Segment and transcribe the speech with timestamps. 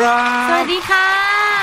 [0.00, 1.06] ครับ สวัสดีค่ะ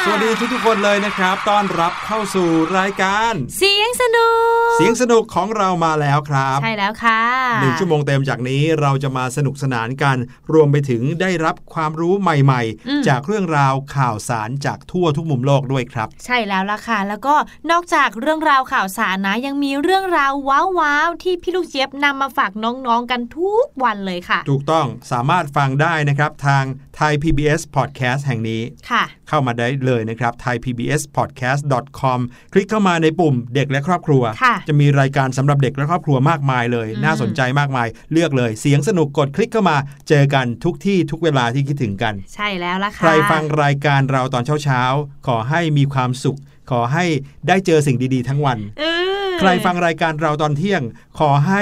[0.06, 7.22] สวัสดีทุกๆคนเลยนะครับ ต้อนรับเข้าสู่รายการ เสี ยงสนุก เสียงสนุกของเรามาแล้วครับ ใช่แล้วค่ะ
[7.62, 10.18] หนึ่งชั่วโมงเต็มจากนี้เราจะมาสนุกสนานกัน
[10.54, 17.36] รวมไปถึงได้รับความรู้ใหม่อืมๆจากเรื่องราวข่าวสารจากทั่วทุกมุมโลกด้วยครับ ใช่แล้วล่ะค่ะ แล้วก็
[17.72, 26.64] นอกจากเรื่องราวข่าวสารนะยังมีเรื่องราวว้าวๆที่พี่ลูกเจี๊ยบนำมาฝากน้องๆกันทุกวันเลยค่ะ ถูกต้องสามารถฟังได้นะครับทาง
[27.00, 28.62] Thai PBS Podcast แห่งนี้
[28.92, 32.20] ค่ะ เข้ามาได้เลยนะครับ thaipbspodcast.com
[32.54, 39.78] คลิกเข้ามาในปุ่มเด็กและครอบครัวค่ะจะมีรายการสำหรับเด็กและครอบครัวมากมายเลยอืมน่าสนใจมากมาย เลือกเลยเสียงสนุกกดคลิกเข้ามา
[40.10, 46.38] เจอกันทุกที่ทุกเวลาที่คิดถึงกัน ใช่แล้วล่ะค่ะใครฟังรายการเราตอนเช้าๆขอให้มีความสุข
[46.72, 47.06] ขอให้
[47.48, 48.84] ได้เจอสิ่งดีๆ ทั้งวันเอ
[49.28, 50.82] อใครฟังรายการเราตอนเที่ยง
[51.20, 51.62] ขอให้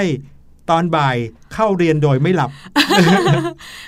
[0.70, 1.16] ตอนบ่าย
[1.54, 2.50] เข้าเรียนโดยไม่หลับ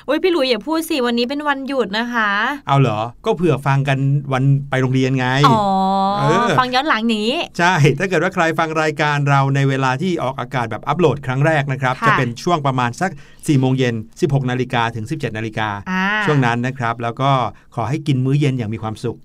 [0.09, 2.31] อุ้ยพี่หลุยอย่าพูดสิ วันนี้เป็นวันหยุดนะคะ
[2.69, 3.99] เอาเหรอ ก็เผื่อฟังกัน
[4.33, 5.63] วันไปโรงเรียนไง อ๋อ
[6.19, 17.31] เออฟังย้อนหลังนี้ ใช่ ถ้าเกิดว่าใครฟังรายการเราในเวลาที่ออกอากาศแบบอัปโหลดครั้งแรกนะครับค่ะจะเป็นช่วงประมาณสัก4โมงเย็น 16 นาฬิกาถึง 17 นาฬิกาอ่าช่วงนั้นนะครับ แล้วก็
[17.75, 19.17] ขอให้กินมื้อเย็นอย่างมีความสุข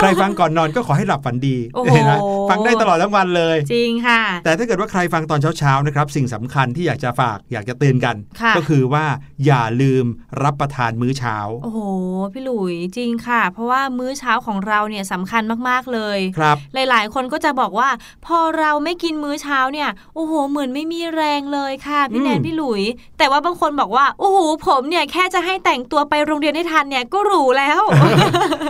[0.00, 2.12] ใครฟังก่อนนอนก็ขอให้หลับฝันดีโอ้โหเห็นไหม
[2.50, 9.04] ฟังได้ตลอดทั้งวันเลย จริงค่ะ แต่ถ้าเกิดว่าใครฟังตอนเช้าๆนะครับ สิ่งสำคัญที่อยากจะฝากอยากจะเตือนกันค่ะก็คือว่า
[9.46, 10.04] อย่าลืม
[10.42, 11.80] รับประทานมื้อเช้า โอ้โห
[12.32, 17.88] พี่หลุยจริงค่ะ เพราะว่ามื้อเช้าของเราเนี่ยสำคัญมากๆเลยครับหลายๆ คนก็จะบอกว่า
[18.26, 22.82] พอเราไม่กินมื้อเช้าเนี่ยโอ้โห เหมือนไม่มีแรงเลยค่ะพี่แนนอืมพี่หลุย
[23.18, 27.80] แต่ว่าบางคนบอกว่าโอ้โหผมเนี่ยแค่จะให้แต่งตัวไปโรงเรียนให้ทันเนี่ยก็หรูแล้ว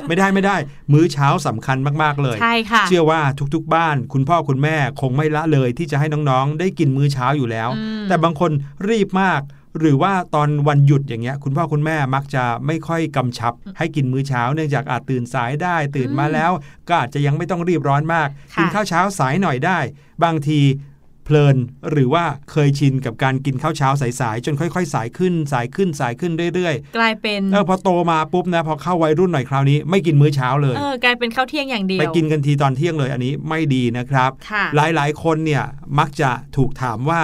[0.09, 0.57] ไม่ได้ไม่ได้
[0.93, 3.21] มื้อเช้าสำคัญมากๆเลยใช่ค่ะเชื่อว่า
[3.55, 8.51] ทุกๆ บ้าน คุณพ่อคุณแม่คงไม่ละเลยที่จะให้น้องๆ ได้กินมื้อเช้าอยู่แล้วอืมแต่บางคน
[8.89, 9.43] รีบมาก
[9.79, 16.51] หรือว่าตอนวันหยุดอย่างเงี้ย คุณพ่อคุณแม่มักจะไม่ค่อยกำชับ ให้กินมื้อเช้าเนื่องจากอาจตื่นสายได้ตื่นมาแล้ว
[16.89, 19.79] ก็อาจจะยังไม่ต้องรีบร้อนมากค่ะกินข้าวเช้าสายหน่อยได้
[20.25, 20.61] บางที
[21.25, 21.57] เพลิน
[21.91, 23.89] หรือว่าเคยชินกับการกินข้าวเช้า
[24.21, 35.65] สายๆจนค่อยๆ สายขึ้นสายขึ้นสายขึ้นเรื่อยกลายเป็นๆเออพอโตมาปุ๊บนะพอเข้าวัยรุ่นหน่อยคราวนี้ไม่กินมื้อเช้าเลยเออกลายเป็นข้าวเที่ยงอย่างเดียวไปกินกันทีตอนเที่ยงเลยอันนี้ไม่ดีนะครับค่ะหลายๆคนเนี่ย
[35.99, 37.21] มักจะถูกถามว่า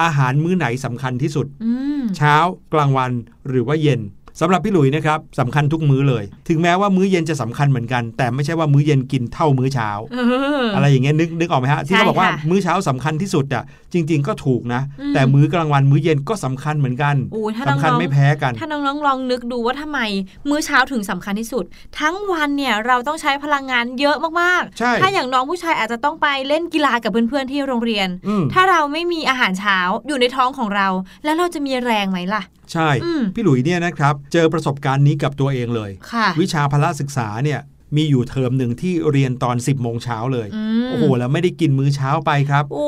[0.00, 2.36] อาหารมื้อไหนสำคัญที่สุดอืมเช้า
[2.72, 3.10] กลางวัน
[3.48, 4.00] หรือว่าเย็น
[4.40, 10.26] สำหรับพี่หลุยนะครับสำคัญทุกมื้อเลย ถึงแม้ว่ามื้อเย็นจะสำคัญเหมือนกัน แต่ไม่ใช่ว่ามื้อเย็นกินเท่ามื้อเช้าเออ
[10.60, 20.00] ออะไรอย่างเงี้ยนึกนึกออกไหมฮะที่เขาบอกว่าใช่ค่ะมื้อเช้าสำคัญที่สุดอะจริง ๆ ก็ถูกนะอืมแต่มื้อกลางวันมื้อเย็นก็สำคัญเหมือนกันโอ้ยถ้าสำคัญน้องๆไม่แพ้กัน ถ้าน้องๆลองนึกดูว่าทำไม
[20.48, 21.64] มื้อเช้าถึงสำคัญที่สุด
[22.00, 29.78] ทั้งวันเนี่ยเราต้องใช้พลังงานเยอะมากใช่ๆถ้าอย่างน้องผู้ชายอาจจะต้องไปเล่นกีฬากับเพื่อนๆที่โรงเรียนอืมถ้าเราไม่มีอาหารเช้า
[30.08, 30.88] อยู่ในท้องของเรา
[31.24, 32.42] แล้วเราจะมีแรงไหมล่ะ
[32.72, 37.60] ใช่อืมพี่หลุยเนี่ยนะครับเจอประสบการณ์นี้กับตัวเองเลยค่ะวิชาพละศึกษาเนี่ย
[37.96, 42.86] มีอยู่เทอมหนึ่งที่เรียนตอน 10บโมงเช้าเลยอืมโอ้โห แล้วไม่ได้กินมื้อเช้าไปครับโอ้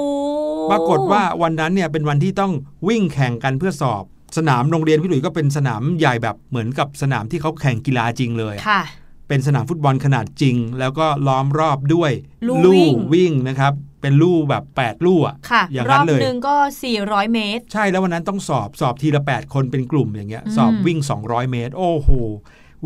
[0.70, 2.52] ปรากฏว่าวันนั้นเนี่ยเป็นวันที่ต้อง
[2.88, 4.04] วิ่งแข่งกันเพื่อสอบ
[4.36, 8.82] สนามโรงเรียนพี่หลุยก็เป็นสนามใหญ่แบบเหมือนกับสนามที่เขาแข่งกีฬาจริงเลยค่ะ
[9.28, 12.10] เป็นสนามฟุตบอลขนาดจริง แล้วก็ล้อมรอบด้วย
[12.48, 16.56] ลู่วิ่งวิ่งนะครับ เป็นลู่แบบ8ลู่อะค่ะอย่างรนั้อนบเลยหนึ่งก็
[16.94, 22.10] 400 เมตร ใช่แล้ววันนั้นต้องสอบสอบทีละ 8 คนเป็นกลุ่มอย่างเงี้ยอืมสอบวิ่ง 200 เมตร โอ้โห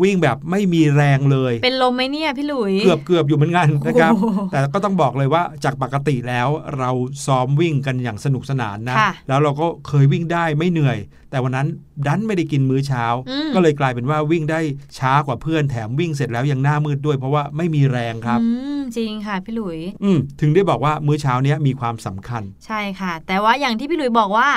[0.03, 6.91] วิ่งแบบไม่มีแรงเลย เป็นลมไหมเนี่ยพี่หลุย เกือบเกือบอยู่เหมือนกันนะครับโอ้โหแต่ก็ต้องบอกเลยว่าจากปกติแล้วเรา
[7.25, 10.97] ซ้อมวิ่งกันอย่างสนุกสนานนะค่ะแล้วเราก็เคยวิ่งได้ไม่เหนื่อย
[11.31, 11.67] แต่วันนั้น
[12.07, 14.59] ดันไม่ได้กินมื้อเช้าอืมก็เลยกลายเป็นว่าวิ่งได้
[14.97, 24.49] ช้ากว่าเพื่อนแถมวิ่งเสร็จแล้วยังหน้ามืดด้วยเพราะว่าไม่มีแรงครับอืมจริงค่ะพี่หลุยอืมถึงได้บอกว่ามื้อเช้าเนี้ยมีความสำคัญ ใช่ค่ะ แต่ว่าอย่างที่พี่หลุยบอกว่า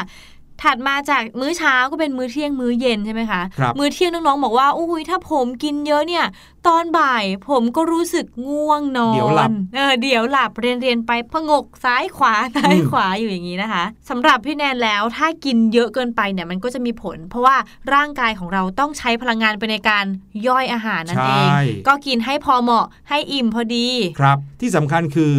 [0.63, 6.25] ถัดมาจากมื้อเช้าก็เป็นมื้อเที่ยงมื้อเย็นใช่ไหมคะครับมื้อเที่ยงน้องๆบอกว่าอุ้ยถ้าผมกินเยอะเนี่ย
[6.69, 17.57] ตอนบ่ายผมก็รู้สึกง่วงนอนเดี๋ยวหลับเออเดี๋ยวหลับเรียนเรียนๆไปพะงกซ้ายขวาซ้ายขวาอยู่อย่างนี้นะคะสำหรับพี่แนนแล้วถ้ากินเยอะเกินไปเนี่ยมันก็จะมีผล เพราะว่า
[17.95, 20.05] ร่างกายของเราต้องใช้พลังงานไปในการ
[20.47, 23.87] ย่อยอาหารนั่นเองใช่ก็กินให้พอเหมาะให้อิ่มพอดี
[24.21, 25.33] ครับ ที่สำคัญคือ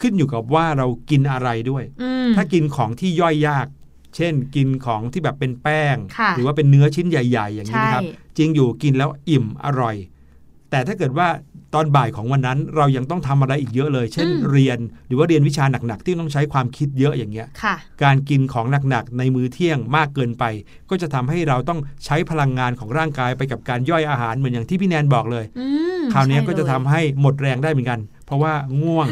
[0.00, 3.66] ขึ้นอยู่กับว่าเรากินอะไรด้วยอืมถ้ากินของที่ย่อยยาก
[4.18, 9.96] เช่นกินของที่แบบเป็นแป้งค่ะหรือว่าเป็นเนื้อชิ้นใหญ่ ๆ อย่างนี้นะครับใช่จริงอยู่กินแล้วอิ่มอร่อย
[10.70, 11.28] แต่ถ้าเกิดว่า
[11.74, 20.44] ตอนบ่ายของวันนั้นเรายังต้องทำอะไรอีกเยอะเลย เช่นอืมเรียนหรือว่าเรียนวิชาหนักๆ ที่ต้องใช้ความคิดเยอะอย่างเงี้ยค่ะการกินของหนักๆ ในมื้อเที่ยงมากเกินไป
[20.90, 25.66] ก็จะทำให้เราต้องใช้พลังงานของร่างกายไปกับการย่อยอาหารเหมือนอย่างที่พี่แนนบอกเลยอื
[26.00, 29.08] มคราวนี้ใช่ก็จะทำเลยให้หมดแรงได้เหมือนกัน เพราะว่าง่วง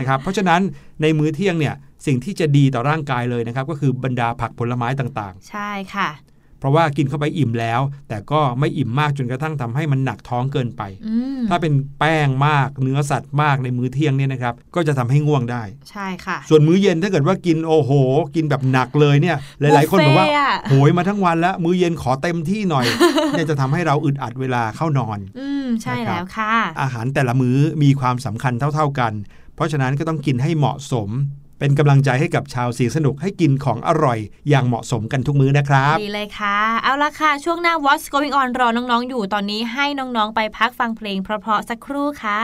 [0.00, 0.60] นะครับ เพราะฉะนั้น
[1.02, 1.74] ในมื้อเที่ยงเนี่ย
[2.06, 6.08] สิ่งที่จะดีต่อร่างกายเลยนะครับ ก็คือบรรดาผักผลไม้ต่างๆ ใช่ค่ะ
[6.58, 17.92] เพราะว่ากินเข้าไปอิ่มแล้ว แต่ก็ไม่อิ่มมากจนกระทั่งทำให้มันหนักท้องเกินไปอืมถ้าเป็นแป้งมากเนื้อสัตว์มากในมื้อเที่ยงเนี่ยนะครับ ก็จะทำให้ง่วงได้ ใช่ค่ะ ส่วนมื้อเย็นถ้าเกิดว่ากินโอ้โห
[18.34, 22.86] กินแบบหนักเลยเนี่ย หลาย ๆ คนบอกว่าบุฟเฟ่อะโหยมาทั้งวันแล้วมื้อเย็นขอเต็มที่หน่อย
[23.30, 29.12] เนี่ยจะทำให้เราอึดอัดเวลาเข้านอน อืมใช่แล้วค่ะ อาหารแต่ละมื้อมีความสำคัญเท่า ๆกัน
[29.54, 31.10] เพราะฉะนั้นก็ต้องกินให้เหมาะสม
[31.58, 42.42] เป็นกำลังใจให้กับชาวเสียงสนุกให้กินของอร่อย อย่างเหมาะสมกันทุกมื้อนะครับ ดีเลยค่ะ เอาละค่ะ ช่วงหน้า What's Going On รอน้องๆ อยู่ตอนนี้ให้น้องๆ ไปพักฟังเพลงเพราะๆสักครู่ค่ะ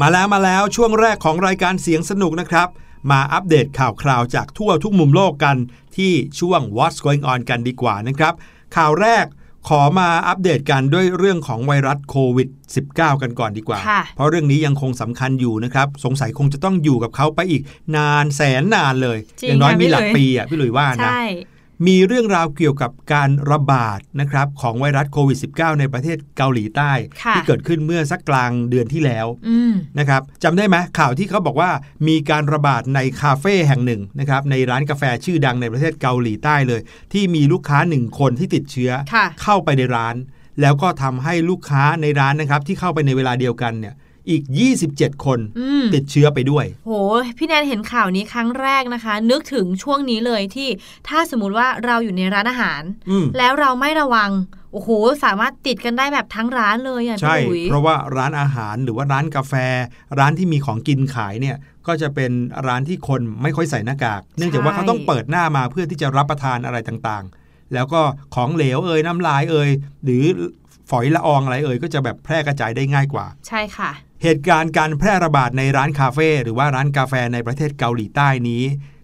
[0.00, 2.68] มาแล้วมาแล้วช่วงแรกของรายการเสียงสนุกนะครับ
[3.10, 5.56] มาอัปเดตข่าวคราวจากทั่วทุกมุมโลกกัน
[5.96, 8.34] ที่ช่วง What's Going On กันดีกว่านะครับ
[8.76, 9.26] ข่าวแรก
[9.68, 12.48] ขอมาอัปเดตกันด้วยเรื่องของไวรัสโควิด
[12.86, 17.62] -19 กันก่อนดีกว่าค่ะเพราะเรื่องนี้ยังคงสำคัญอยู่นะครับ สงสัยคงจะต้องอยู่กับเขาไปอีก
[17.96, 21.24] นานแสนนานเลยจริงอย่างน้อยค่ะมีหลักพี่หลุยปีอะพี่หลุยว่านะใช่
[21.86, 31.70] มีเรื่องราวเกี่ยวกับการระบาดนะครับของไวรัสโควิด -19 ในประเทศเกาหลีใต้ค่ะที่เกิดขึ้นเมื่อสักกลางเดือนที่แล้วอืมนะครับจำได้ไหมข่าวที่เขาบอกว่า
[32.08, 36.80] มีการระบาดในคาเฟ่แห่งหนึ่งนะครับในร้านกาแฟชื่อดังในประเทศเกาหลีใต้เลย
[37.12, 40.14] ที่มีลูกค้าหนึ่งคนที่ติดเชื้อค่ะเข้าไปในร้าน
[40.60, 43.94] แล้วก็ทำให้ลูกค้าในร้านนะครับที่เข้าไปในเวลาเดียวกันเนี่ย
[44.28, 44.42] อีก
[44.84, 46.92] 27 คนอืมติดเชื้อไปด้วย โห
[47.38, 50.68] พี่แนนเห็นข่าวนี้ครั้งแรกนะคะ นึกถึงช่วงนี้เลยที่
[51.08, 54.30] ถ้าสมมติว่าเราอยู่ในร้านอาหารอืมแล้วเราไม่ระวัง
[54.72, 54.90] โอ้โห
[55.24, 59.54] สามารถติดกันได้แบบทั้งร้านเลยอะใช่พี่อุ๋ยเพราะว่าร้านอาหารหรือว่าร้านกาแฟ
[60.18, 61.56] ร้านที่มีของกินขายเนี่ย
[61.86, 62.32] ก็จะเป็น
[62.66, 68.02] ร้านที่คนไม่ค่อยใส่หน้ากาก เนื่องจากว่าเขาต้องเปิดหน้ามาเพื่อที่จะรับประทานอะไรต่างๆ แล้วก็
[68.34, 69.70] ของเหลวเอ่ยน้ำลายเอ่ย
[70.04, 70.24] หรือ
[70.90, 73.90] ฝอยละอองอะไรเอ่ยก็จะแบบแพร่กระจายได้ง่ายกว่า ใช่ค่ะ
[74.22, 78.62] เหตุการณ์การแพร่ระบาดในร้านคาเฟ่หรือว่าร้านกาแฟในประเทศเกาหลีใต้นี้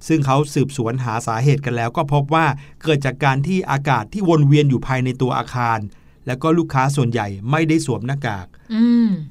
[0.08, 2.46] ซึ่งเขาสืบสวนหาสาเหตุกันแล้ว ก็พบว่า
[2.82, 5.78] เกิดจากการที่อากาศที่วนเวียนอยู่ภายในตัวอาคาร
[6.26, 8.46] แล้วก็ลูกค้าส่วนใหญ่ไม่ได้สวมหน้ากาก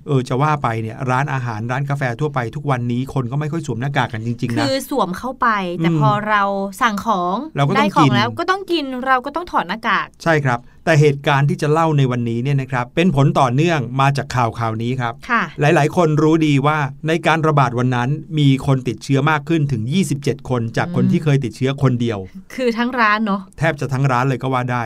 [0.08, 5.48] เออจะว่าไปเนี่ยร้านอาหารร้านกาแฟทั่วไปทุกวันนี้คนก็ไม่ค่อยสวมหน้ากากกันจริงๆนะคือสวมเข้าไป
[5.78, 6.44] แต่อืมพอเรา
[6.82, 19.84] สั่งของเราก็ต้องได้ขอกิงนแล้วก็ต้องกินเราก็ต้องถอดหน้ากาก ใช่ครับ แต่เหตุการณ์ที่จะเล่าในวันนี้เนี่ยนะครับ เป็นผลต่อเนื่องมาจากข่าวข่าวนี้ครับค่ะหลายๆ คนรู้ดีว่าในการระบาดวันนั้นมีคนติดเชื้อมากขึ้นถึง
[20.18, 22.20] 27 คนจากคนอืมที่เคยติดเชื้อคนเดียว
[22.56, 24.84] คือทั้งร้านเนาะแทบจะทั้งร้านเลยก็ว่าได้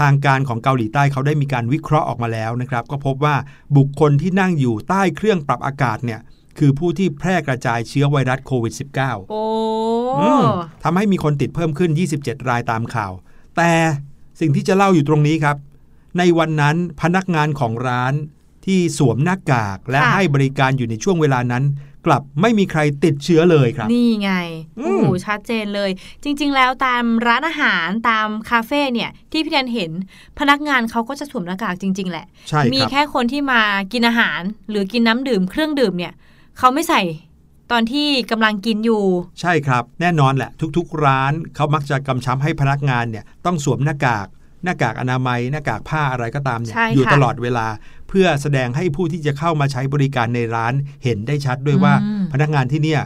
[0.00, 3.36] ทางการของเกาหลีใต้เขาได้มีการวิเคราะห์ออกมาแล้วนะครับ ก็พบว่า
[3.76, 6.20] บุคคลที่นั่งอยู่ใต้เครื่องปรับอากาศเนี่ย
[6.58, 9.42] คือผู้ที่แพร่กระจายเชื้อไวรัสโควิด -19 โอ้
[10.20, 10.44] อืม
[10.84, 13.12] ทำให้มีคนติดเพิ่มขึ้น 27 รายตามข่าว
[13.56, 13.70] แต่
[14.40, 15.56] สิ่งที่จะเล่าอยู่ตรงนี้ครับ
[16.18, 18.14] ในวันนั้นพนักงานของร้าน
[18.66, 21.64] ที่สวมหน้ากากและค่ะให้บริการอยู่ในช่วงเวลานั้น
[22.06, 24.32] กลับไม่มีใครติดเชื้อเลยครับ นี่ไง
[24.80, 25.90] อืมโอ้โหชัดเจนเลย
[26.24, 29.90] จริง ๆ แล้วตามร้านอาหารตามคาเฟ่เนี่ย ที่พี่แดนเห็น
[30.38, 33.60] พนักงานเขาก็จะสวมหน้ากากจริง ๆ แหละใช่มีครับแค่คนที่มา
[33.92, 34.40] กินอาหาร
[34.70, 36.12] หรือกินน้ำดื่มเครื่องดื่มเนี่ย
[36.58, 37.02] เขาไม่ใส่
[37.72, 39.04] ตอนที่กำลังกินอยู่
[39.40, 44.26] ใช่ครับ แน่นอนแหละ ทุกๆ ร้านเขามักจะกำชับให้พนักงานเนี่ยต้องสวมหน้ากาก
[44.64, 47.66] หน้ากากอนามัยหน้ากากผ้าอะไรก็ตามเนี่ยใช่อยู่ค่ะตลอดเวลา
[48.03, 50.74] เพื่อแสดงให้ผู้ที่จะเข้ามาใช้บริการในร้าน
[51.04, 53.02] เห็นได้ชัดด้วยว่าอืมพนักงานที่เนี่ย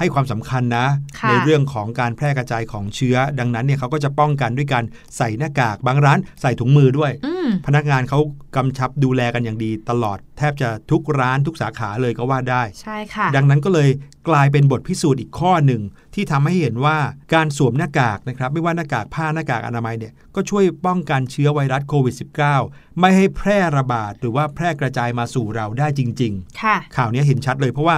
[0.00, 0.86] ให้ความสำคัญนะ
[1.20, 4.84] ค่ะในเรื่องของการแพร่กระจายของเชื้อ ดังนั้นเนี่ยเขาก็จะป้องกันด้วยการ
[5.16, 8.18] ใส่หน้ากาก บางร้านใส่ถุงมือด้วยอืมพนักงานเขา
[8.56, 13.88] กำชับดูแลกันอย่างดีตลอด แทบจะทุกร้านทุกสาขาเลยก็ว่าได้ใช่ค่ะ ดังนั้นก็เลย
[14.28, 15.82] กลายเป็นบทพิสูจน์อีกข้อหนึ่ง
[16.14, 16.96] ที่ทำให้เห็นว่า
[17.34, 22.14] การสวมหน้ากากนะครับไม่ว่าหน้ากากผ้าหน้ากากอนามัยเนี่ยก็ช่วยป้องกันเชื้อไวรัสโควิด
[22.58, 26.32] -19 ไม่ให้แพร่ระบาดหรือว่าแพร่กระจายมาสู่เราได้จริง
[26.62, 27.96] ค่ะๆข่าวนี้เห็นชัดเลยเพราะว่า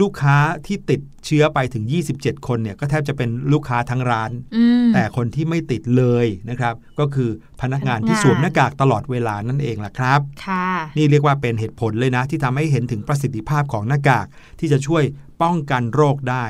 [0.00, 1.84] ลูกค้าที่ติดเชื้อไปถึง
[2.16, 14.26] 27 คนเนี่ยก็แทบจะเป็นลูกค้าทั้งร้านอืมแต่คนที่ไม่ติดเลยนะครับ ก็คือพนักงานที่พนักงานสวมหน้ากากตลอดเวลานั่นเองล่ะครับค่ะนี่เรียกว่าเป็นเหตุผลเลยนะ ที่ทำให้เห็นถึงประสิทธิภาพของหน้ากาก
[14.60, 15.02] ที่จะช่วย
[15.42, 16.46] ป้องกันโรคได้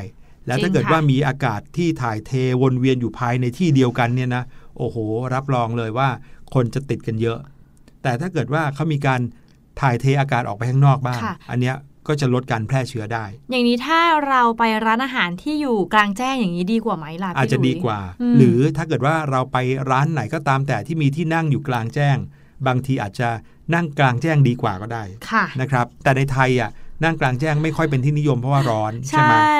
[0.46, 4.44] แล้วถ้าเกิดจริงค่ะว่ามีอากาศที่ถ่ายเทวนเวียนอยู่ภายในที่เดียวกันเนี่ยนะ
[4.78, 4.96] โอ้โห
[5.34, 6.08] รับรองเลยว่า
[6.54, 7.38] คนจะติดกันเยอะ
[8.02, 9.20] แต่ถ้าเกิดว่าเขามีการ
[9.80, 19.56] ถ่ายเทอากาศออกไปข้างนอกบ้างค่ะอันเนี้ย ก็จะลดการแพร่เชื้อได้ อย่างนี้ถ้าเราไปร้านอาหารที่อยู่กลางแจ้งอย่างนี้ดีกว่าไหมล่ะพี่อาจจะหลุยดีกว่าอืมหรือถ้าเกิดว่าเราไป
[19.90, 22.16] ร้านไหนก็ตามแต่ที่มีที่นั่งอยู่กลางแจ้ง
[22.66, 23.28] บางทีอาจจะ
[23.74, 26.70] นั่งกลางแจ้งดีกว่าก็ได้ค่ะนะครับ แต่ในไทยอะ
[27.04, 29.56] นั่งกลางแจ้งไม่ค่อยเป็นที่นิยมเพราะว่าร้อนใชใช่ไหม่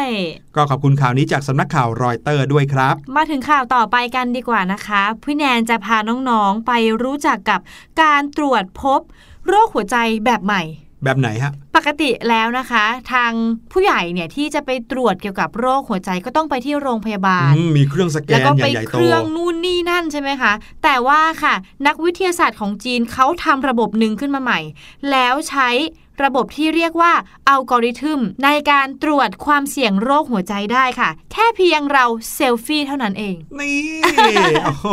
[0.57, 6.73] ก็ขอบคุณข่าวนี้จากสำนักข่าวรอยเตอร์ด้วยครับ มาถึงข่าวต่อไปกันดีกว่านะคะ พี่แนนจะพาน้องๆไป
[7.03, 7.61] รู้จักกับ
[8.03, 9.01] การตรวจพบ
[9.49, 10.63] โรคหัวใจแบบใหม่
[11.05, 13.33] แบบไหนฮะ ปกติแล้วนะคะ ทาง
[13.73, 21.55] ผู้ใหญ่เนี่ยที่จะไปตรวจเกี่ยวกับโรคหัวใจก็ต้องไปที่โรงพยาบาลอืมมีเครื่องสแกแล้วนก็ใหไปญ่ๆเคโตรื่องนู่นนี่นั่นใช่ไหมคะ แต่ว่าค่ะ
[21.87, 24.61] นักวิทยาศาสตร์ของจีนเขาทำระบบหนึ่งขึ้นมาใหม่
[25.11, 25.69] แล้วใช้
[26.25, 27.13] ระบบที่เรียกว่า
[27.49, 32.05] อัลกอริทึมในการตรวจความเสี่ยงโรคหัวใจได้ค่ะ แค่เพียงเรา
[32.35, 33.81] เซลฟี่เท่านั้นเอง นี่
[34.65, 34.87] โอ้โห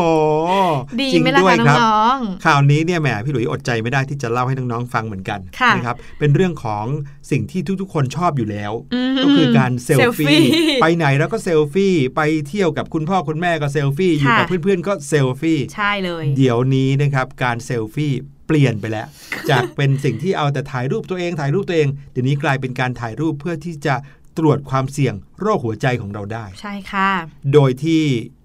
[0.99, 6.85] ดีจริงไหมล่ะด้วยคะครับน้องข่าวนี้เนี่ยแหมพี่หลุยอดใจไม่ได้ที่จะเล่าให้น้องๆฟังเหมือนกันค่ะนะครับเป็นเรื่องของ
[7.31, 10.43] สิ่งที่ทุกๆ คนชอบอยู่แล้วๆอืมก็คือการเซลเซลฟี่ฟี่
[10.81, 18.13] ไปไหนแล้วก็เซลฟี่ไปเที่ยวกับคุณพ่อคุณแม่ก็เซลฟี่อยู่กับค่ะเพื่อนๆก็เซลฟี่ใช่เลย เดี๋ยวนี้นะครับการเซลฟี่
[18.47, 19.07] เปลี่ยนไปแล้ว
[19.49, 23.95] จากเป็นสิ่งที่เอาแต่ถ่ายรูปตัวเองถ่ายรูปตัวเองเดี๋ยวนี้กลายเป็นการถ่ายรูปเพื่อที่จะ
[24.37, 27.11] ตรวจความเสี่ยงโรคหัวใจของเราได้ ใช่ค่ะ
[27.53, 28.03] โดยที่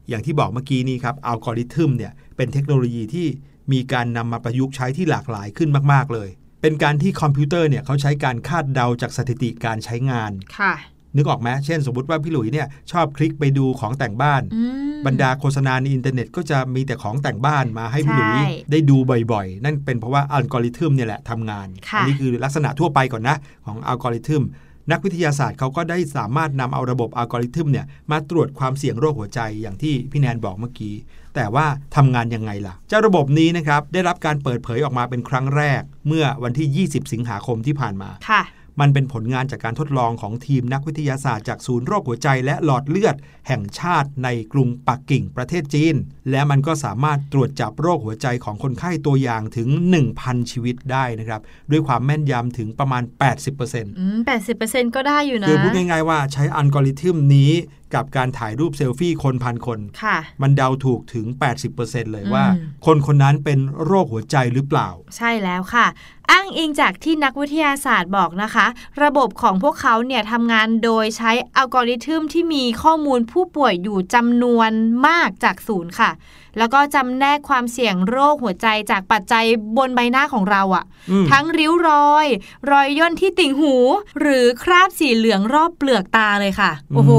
[0.09, 3.27] อย่างที่บอกเมื่อกี้นี้ครับอัลกอริทึมเนี่ยเป็นเทคโนโลยีที่
[3.73, 6.29] มีการนำมาประยุกต์ใช้ที่หลากหลายขึ้นมาก ๆ เลย
[6.63, 10.75] เป็นการที่คอมพิวเตอร์เนี่ยเขาใช้การคาดเดาจากสถิติการใช้งาน ค่ะ
[11.17, 18.97] นึกออกไหมเช่น สมมติว่าพี่หลุยเนี่ยชอบคลิกไปดูของแต่งบ้าน อืม บรรดาโฆษณาในอินเทอร์เน็ตก็จะมีแต่ของแต่งบ้านมาให้พี่หลุยใช่ได้ดู
[19.33, 24.43] บ่อยๆ นั่นเป็นเพราะว่าอัลกอริทึมเนี่ยแหละทำงาน ค่ะนี้คือลักษณะทั่วไปก่อนนะ ของอัลกอริทึม
[24.91, 30.95] นักวิทยาศาสตร์เขาก็ได้สามารถนำเอาระบบอัลกอริทึมเนี่ยมาตรวจความเสี่ยงโรคหัวใจอย่างที่พี่แนนบอกเมื่อกี้
[31.35, 31.67] แต่ว่า
[31.97, 38.43] ทำงานยังไงล่ะ เจ้าระบบนี้นะครับได้รับการเปิดเผยออกมาเป็นครั้งแรก เมื่อวันที่ 20 สิงหาคมที่ผ่านมาค่ะ
[38.81, 43.17] มันเป็นผลงานจากการทดลองของทีมนักวิทยาศาสตร์จากศูนย์โรคหัวใจและหลอดเลือด
[43.49, 45.95] แห่งชาติในกรุงปักกิ่งประเทศจีน
[46.31, 49.69] และมันก็สามารถตรวจจับโรคหัวใจของคนไข้ตัวอย่างถึง
[50.11, 53.03] 1,000 ชีวิตได้นะครับ ด้วยความแม่นยำถึงประมาณ
[53.51, 57.53] 80%อืมแปดสิบเปอร์เซ็นก็ได้อยู่นะ คือพูดง่ายๆว่าใช้อัลกอริทึมนี้
[57.95, 61.27] กับการถ่ายรูปเซลฟี่คนพันคนค่ะมันเดาถูกถึง
[61.71, 65.87] 80%เลยว่าอืมคนคนนั้นเป็นโรคหัวใจหรือเปล่า ใช่แล้วค่ะ
[66.31, 68.67] อ้างอิงจากที่นักวิทยาศาสตร์บอกนะคะ
[69.03, 74.71] ระบบของพวกเขาเนี่ยทำงานโดยใช้อัลกอริทึมที่มีข้อมูลผู้ป่วยอยู่จำนวน
[75.07, 76.11] มากจากศูนย์ค่ะ
[76.59, 79.45] แล้วก็จำแนกความเสี่ยงโรคหัวใจจากปัจจัย
[79.77, 82.27] บนใบหน้าของเราอะอืมทั้งริ้วรอย
[82.71, 83.75] รอยย่นที่ติ่งหู
[84.21, 87.13] หรือคราบสีเหลืองรอบเปลือกตาเลยค่ะ โอ้โห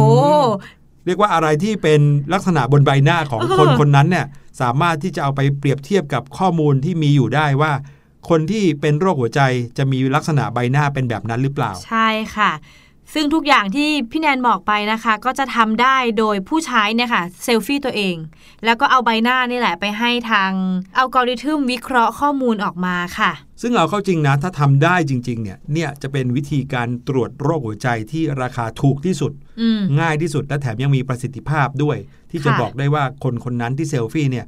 [1.05, 2.01] เรียกว่าอะไรที่เป็น
[2.33, 4.25] ลักษณะบนใบหน้าของเออคนคนนั้นเนี่ย
[4.61, 7.71] สามารถที่จะเอาไปเปรียบเทียบกับข้อมูลที่มีอยู่ได้ว่า
[8.29, 9.41] คนที่เป็นโรคหัวใจ
[9.77, 12.51] จะมีลักษณะใบหน้าเป็นแบบนั้นหรือเปล่า ใช่ค่ะ
[13.13, 18.15] ซึ่งทุกอย่างที่พี่แนนบอกไปนะคะ ก็จะทำได้โดยผู้ใช้เนี่ยค่ะเซลฟี่ตัวเอง
[18.65, 20.51] แล้วก็เอาใบหน้านี่แหละไปให้ทาง
[20.97, 31.97] อัลกอริทึมวิเคราะห์ข้อมูลออกมาค่ะ ซึ่งเอาเข้าจริงนะ ถ้าทำได้จริง ๆ เนี่ยเนี่ยจะเป็นวิธีการตรวจโรคหัวใจที่ราคาถูกที่สุดอืมง่ายที่สุดและแถมยังมีประสิทธิภาพด้วย
[32.31, 34.45] ที่จะค่ะบอกได้ว่าคนคนนั้นที่เซลฟี่เนี่ย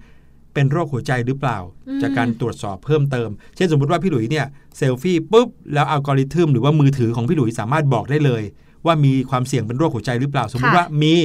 [0.55, 4.45] เป็นโรคหัวใจหรือเปล่าอืมจากการตรวจสอบเพิ่มเติม เช่นสมมติว่าพี่หลุยเนี่ย
[4.77, 8.43] เซลฟี่ปุ๊บแล้วอัลกอริทึมหรือว่ามือถือของพี่หลุยสามารถบอกได้เลย
[8.85, 11.15] ว่ามีความเสี่ยงเป็นโรคหัวใจหรือเปล่า สมมติว่ามี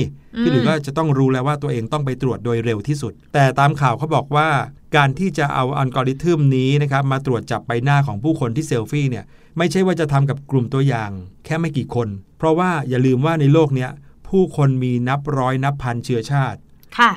[0.40, 4.48] พี่หลุยก็จะต้องรู้แล้วว่าตัวเองต้องไปตรวจโดยเร็วที่สุด แต่ตามข่าวเขาบอกว่า
[4.96, 9.24] การที่จะเอาอัลกอริทึมนี้นะครับมาตรวจจับใบหน้าของผู้คนที่เซลฟี่เนี่ย
[9.58, 11.10] ไม่ใช่ว่าจะทำกับกลุ่มตัวอย่าง
[11.44, 13.90] แค่ไม่กี่คน เพราะว่าอย่าลืมว่าในโลกเนี้ย
[14.28, 16.69] ผู้คนมีนับร้อยนับพันเชื้อชาติค่ะ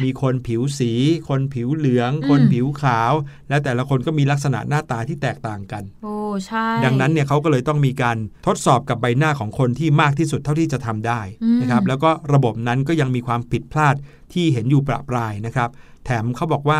[0.03, 0.91] มีคนผิวสี
[1.29, 3.13] คนผิวเหลืองอืมคนผิวขาว
[3.49, 13.95] และแต่ละคนก็มีลักษณะหน้าตาที่แตกต่างกันโอ้ใช่ดังนั้นเนี่ยเขาก็เลยต้องมีการทดสอบกับใบหน้าของคนที่มากที่สุดเท่าที่จะทำได้อืมนะครับแล้วก็ระบบนั้นก็ยังมีความผิดพลาด
[14.33, 15.69] ที่เห็นอยู่ประปรายนะครับ
[16.05, 16.79] แถมเขาบอกว่า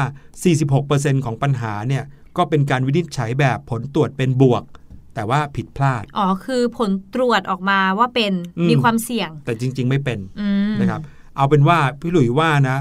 [0.63, 2.03] 46%ของปัญหาเนี่ย
[2.37, 4.63] ก็เป็นการวินิจฉัยแบบผลตรวจเป็นบวก
[5.15, 11.01] แต่ว่าผิดพลาด อ๋อ คือผลตรวจออกมาว่าเป็นอืมมีความเสี่ยง แต่จริง ๆ ไม่เป็นอืมนะครับ
[11.37, 12.77] เอาเป็นว่าพี่หลุยว่านะ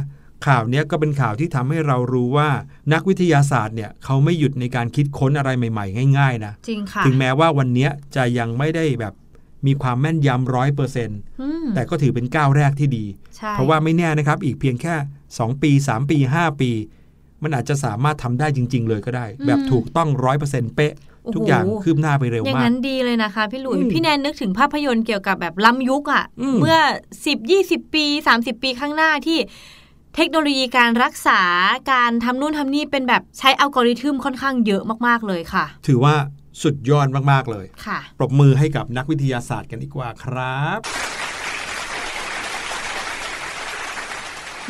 [0.47, 2.49] ข่าวเนี้ยก็เป็นข่าวที่ทำให้เรารู้ว่า
[2.93, 9.15] นักวิทยาศาสตร์เนี่ยเขาไม่หยุดในการคิดค้นอะไรใหม่ๆ ง่ายๆนะจริงค่ะถึงแม้ว่าวันเนี้ยจะยังไม่ได้แบบ
[9.67, 13.05] มีความแม่นยำร้อยเปอร์เซ็นต์อืมแต่ก็ถือเป็นก้าวแรกที่ดี
[13.37, 14.95] ใช่เพราะว่าไม่แน่นะครับ อีกเพียงแค่
[15.29, 16.71] 2 ปี 3 ปี 5 ปี
[17.43, 20.93] มันอาจจะสามารถทำได้จริง ๆ เลยก็ได้ แบบถูกต้องร้อยเปอร์เซ็นต์เป๊ะ
[21.35, 26.79] ทุกอย่างคืบหน้าไปเร็วอย่างมากนั้นดีเลยนะคะ พี่หลุยอืมพี่แนนนึกถึงภาพยนตร์เกี่ยวกับแบบล้ำยุคอะ่ะอืมเมื่อ
[27.17, 28.05] 10 20 ปี
[28.35, 29.39] 30 ปีข้างหน้าที่
[30.17, 31.41] เทคโนโลยีการรักษา
[31.93, 36.15] การทำนู่นทำนี่เป็นแบบใช้อัลกอริทึมค่อนข้างเยอะมากๆเลยค่ะ ถือว่า
[36.63, 40.81] สุดยอดมากๆเลย ค่ะ ปรบมือให้กับนักวิทยาศาสตร์กันดีกว่าครับ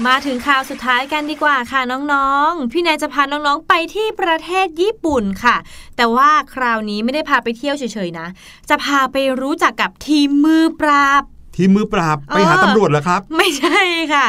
[0.07, 1.81] มาถึงข่าวสุดท้ายกันดีกว่าค่ะ
[2.13, 5.57] น้องๆ พี่แนนจะพาน้องๆไปที่ประเทศญี่ปุ่นค่ะ
[5.97, 8.27] แต่ว่าคราวนี้ไม่ได้พาไปเที่ยวเฉยๆนะ
[8.69, 11.23] จะพาไปรู้จักกับทีมมือปราบ
[11.57, 13.81] ทีมมือปราบไปหาเออตำรวจเหรอครับ ไม่ใช่
[14.15, 14.27] ค่ะ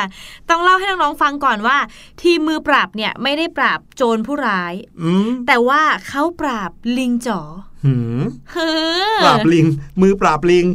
[0.50, 1.78] ต้องเล่าให้น้องๆฟังก่อนว่า
[2.22, 7.42] ทีมมือปราบเนี่ยไม่ได้ปราบโจรผู้ร้ายอืมแต่ว่าเขาปราบลิงจ๋อ
[7.86, 8.72] หืมเฮ้
[9.18, 9.66] อปราบลิง
[10.02, 10.66] มือปราบลิง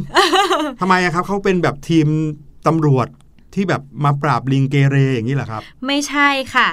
[0.79, 2.07] ทำไมอะครับเขาเป็นแบบทีม
[2.67, 3.07] ตำรวจ
[3.53, 6.67] ที่แบบมาปราบลิงเกเรอย่างนี้เหรอครับ ไม่ใช่ค่ะ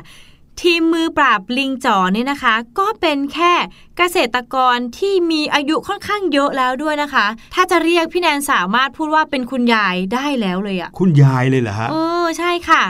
[0.63, 3.53] ทีมมือปราบลิงจ๋อเนี่ยนะคะ ก็เป็นแค่
[3.97, 12.83] เกษตรกรที่มีอายุค่อนข้างเยอะแล้วด้วยนะคะ ถ้าจะเรียกพี่แนนสามารถพูดว่าเป็นคุณยายได้แล้วเลยอะคุณยายเลยเหรอฮะเออใช่ค่ะ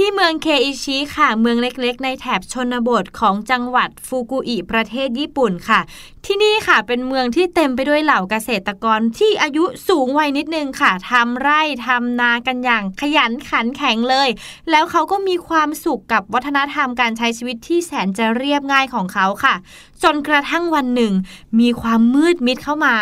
[0.00, 5.80] ที่เมืองเคอิชิค่ะ เมืองเล็กๆ ในแถบชนบทของจังหวัดฟูกุอิประเทศญี่ปุ่นค่ะ
[6.26, 14.28] ที่นี่ค่ะเป็นเมืองที่เต็มไปด้วยเหล่าเกษตรกรที่อายุสูงวัยนิดนึงค่ะทำไร่ทำนากันอย่างขยันขันแข็งเลย
[14.70, 19.54] แล้วเขาก็มีความสุขกับวัฒนธรรมการใช้ชีวิตที่แสนจะเรียบง่ายของเขาค่ะ
[20.02, 21.12] จนกระทั่งวันหนึ่ง
[21.60, 22.96] มีความมืดมิดเข้ามา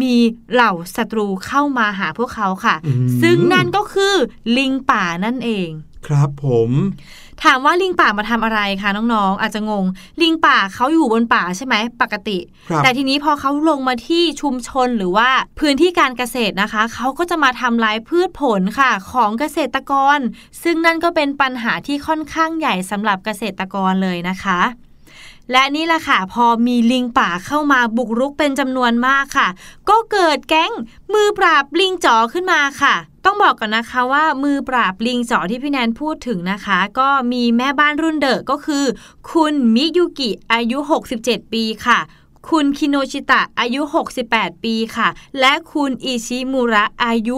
[0.00, 0.16] มี
[0.52, 4.14] เหล่าศัตรูเข้ามาหาพวกเขาค่ะอืมซึ่งนั่นก็คือ
[4.56, 5.70] ลิงป่านั่นเอง
[6.06, 6.70] ครับผม
[7.44, 9.84] ถามว่าลิงป่ามาทำอะไรคะน้องๆ อาจจะงง
[10.22, 15.30] ลิงป่าเขาอยู่บนป่าใช่ไหมปกติครับแต่ทีนี้พอเขาลงมาที่ชุมชนหรือว่า
[15.60, 20.18] พื้นที่การเกษตรนะคะเขาก็จะมาทำลายพืชผลค่ะ ของเกษตรกร
[20.62, 24.60] ซึ่งนั่นก็เป็นปัญหาที่ค่อนข้างใหญ่สำหรับเกษตรกรเลยนะคะ
[25.52, 29.48] และนี่แหละค่ะ พอมีลิงป่าเข้ามาบุกรุกเป็นจำนวนมากค่ะ
[29.88, 30.72] ก็เกิดแก๊ง
[31.12, 32.94] มือปราบลิงจ๋อขึ้นมาค่ะ
[33.30, 38.84] ต้องบอกก่อนนะคะว่ามือปราบลิงจ๋อที่พี่แนนพูดถึงนะคะ ก็มีแม่บ้านรุ่นเดอะก็คือ
[39.30, 40.78] คุณมิยุกิอายุ
[41.16, 41.98] 67 ปีค่ะ
[42.48, 43.80] คุณคิโนชิตะอายุ
[44.22, 45.08] 68 ปีค่ะ
[45.40, 47.36] และคุณอิชิมุระอายุ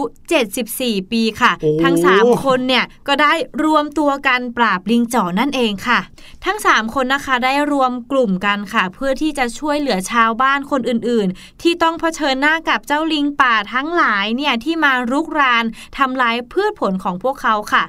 [0.55, 3.33] 74 ปีค่ะโอ้ทั้ง 3 คนเนี่ยก็ได้
[3.63, 5.99] รวมตัวกันปราบลิงจ่อนั่นเองค่ะ
[6.45, 15.65] ทั้ง 3 คนนะคะได้รวมกลุ่มกันค่ะ เพื่อที่จะช่วยเหลือชาวบ้านคนอื่นๆ ที่ต้องเผชิญหน้ากับเจ้าลิงป่าทั้งหลายเนี่ยที่มารุกราน
[15.97, 17.83] ทำลายพืชผลของพวกเขาค่ะ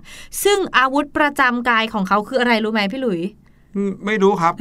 [0.45, 3.42] ซึ่งอาวุธประจำกายของเขาคืออะไรรู้ไหมพี่หลุยอืม
[4.07, 4.53] ไม่รู้ครับ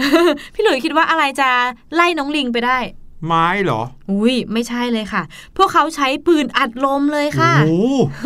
[0.54, 1.50] พี่หลุยคิดว่าอะไรจะ
[1.96, 2.80] ไล่น้องลิงไปได้
[3.28, 5.24] ไม้เหรอ อุ้ยไม่ใช่เลยค่ะ
[5.58, 7.78] พวกเขาใช้ปืนอัดลมเลยค่ะโอ้
[8.22, 8.26] โ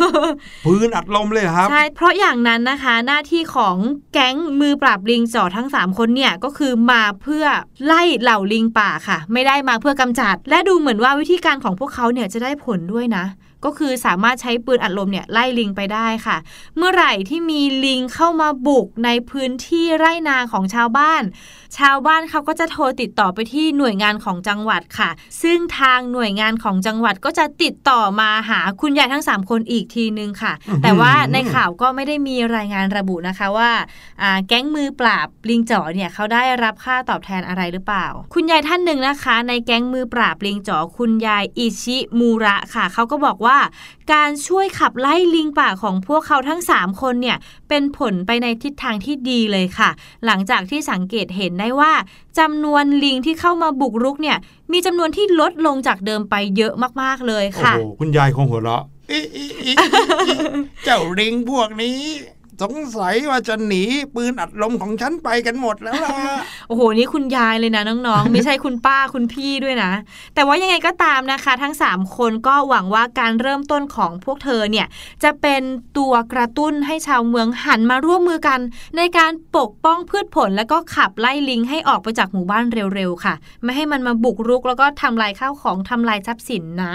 [0.66, 3.76] ปืนอัดลมเลยเหรอครับใช่เพราะอย่างนั้นนะคะ หน้าที่ของ
[4.12, 7.44] แก๊งมือปราบลิงจ่อทั้ง 3 คนเนี่ยก็คือมาเพื่อ
[7.84, 13.24] ไล่เหล่าลิงป่าค่ะ ไม่ได้มาเพื่อกำจัด และดูเหมือนว่าวิธีการของพวกเขาเนี่ยจะได้ผลด้วยนะ
[13.66, 16.36] ก็คือสามารถใช้ปืนอัดลมเนี่ยไล่ลิงไปได้ค่ะ
[16.76, 21.22] เมื่อไหร่ที่มีลิงเข้ามาบุกในพื้นที่ไร่นาของชาวบ้าน
[21.78, 25.10] ชาวบ้านเขาก็จะโทรติดต่อไปที่หน่วยงานของจังหวัดค่ะ
[25.42, 33.70] ซึ่งทางหน่วยงานของจังหวัดก็จะติดต่อมาหาคุณยายทั้ง 3 คนอีกทีนึงค่ะอื้อหือแต่ว่าในข่าวก็ไม่ได้มีรายงานระบุนะคะว่า
[34.22, 43.55] อ่าแก๊งมือปราบลิงจ๋อเนี่ยเขาได้รับค่าตอบแทนอะไรหรือเปล่า คุณยายท่านหนึ่งนะคะ ในแก๊งมือปราบลิงจ๋อคุณยายอิชิมูระค่ะเขาก็บอกว่า
[44.12, 47.36] การช่วยขับไล่ลิงป่าของพวกเขาทั้ง 3 คนเนี่ย
[47.68, 49.90] เป็นผลไปในทิศทางที่ดีเลยค่ะ
[50.26, 51.92] หลังจากที่สังเกตเห็นได้ว่า
[52.38, 54.38] จำนวนลิงที่เข้ามาบุกรุกเนี่ย
[54.72, 58.84] มีจำนวนที่ลดลงจากเดิมไปเยอะมากๆเลยค่ะโหคุณยายคงหัวเราะ
[60.84, 61.98] เจ้าลิงพวกนี้
[62.62, 63.82] สงสัยว่าจะหนี
[64.14, 66.12] ปืนอัดลมของฉันไปกันหมดแล้วล่ะ
[66.68, 69.92] โอ้โห นี่คุณยายเลยนะน้องๆ ไม่ใช่คุณป้าคุณพี่ด้วยนะ
[70.34, 74.86] แต่ว่ายังไงก็ตามนะคะ ทั้ง 3 คนก็หวังว่าการเริ่มต้นของพวกเธอเนี่ย
[75.24, 75.62] จะเป็น
[75.98, 78.60] ตัวกระตุ้นให้ชาวเมืองหันมาร่วมมือกัน
[78.96, 82.64] ในการปกป้องพืชผล แล้วก็ขับไล่ลิงให้ออกไปจากหมู่บ้าน
[82.94, 86.94] เร็วๆค่ะ ไม่ให้มันมาบุกรุกแล้วก็ทำลายข้าวของทำลายทรัพย์สินนะ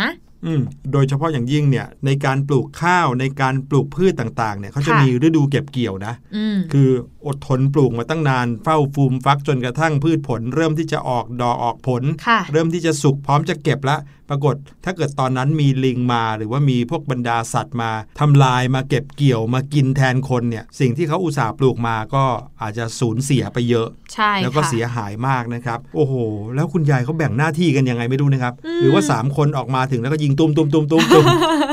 [0.91, 6.89] โดยเฉพาะอย่างยิ่งเนี่ยในการปลูกข้าวในการปลูกพืชต่างๆเนี่ยเขาจะค่ะมีฤดูเก็บเกี่ยวนะอืมคือ
[7.25, 13.97] อดทนปลูกมาตั้งนานเฝ้าฟูมฟักจนกระทั่งพืชผล เริ่มที่จะออกดอกออกผลค่ะเริ่มที่จะสุกพร้อมจะเก็บละ
[14.31, 22.23] ปรากฏถ้าเกิดตอนนั้นมีลิงมาหรือว่ามีพวกบรรดาสัตว์มาทำลายมาเก็บเกี่ยวมากินแทนคนเนี่ยสิ่งที่เขาอุตส่าห์ปลูกมาก็
[22.61, 26.13] อาจจะสูญเสียไปเยอะ ใช่แล้วก็ค่ะเสียหายมากนะครับ โอ้โห
[26.55, 31.25] แล้วคุณยายเขาแบ่งหน้าที่กันยังไงไม่รู้นะครับอืมหรือว่า 3 คนออกมาถึงแล้วก็ยิงตุ้มตุ้มตุ้มตุ้มตุ้ม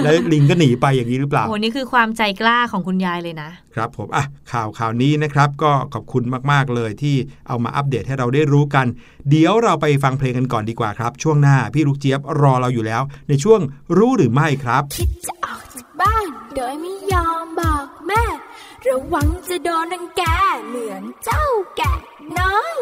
[0.03, 7.17] แล้วลิงก็หนีไปอย่างนี้หรือเปล่าโอ้นี่คือความใจกล้าของคุณยายเลยนะครับผมอะข่าวข่าวนี้นะครับก็ขอบคุณมากๆเลยที่
[7.49, 8.87] เอามาอัปเดตให้เราได้รู้กัน
[9.31, 13.61] เดี๋ยวเราไปฟังเพลงกันก่อนดีกว่าครับ ช่วงหน้าพี่ลูกเจี๊ยบรอเราอยู่แล้ว ในช่วง
[13.97, 18.25] รู้หรือไม่ครับ คิดจะออกจากบ้าน โดยไม่ยอมบอกแม่
[18.87, 20.23] ระวังจะโดนรังแก
[20.69, 21.45] เหมือนเจ้า
[21.77, 21.95] แกะ
[22.39, 22.77] น้อย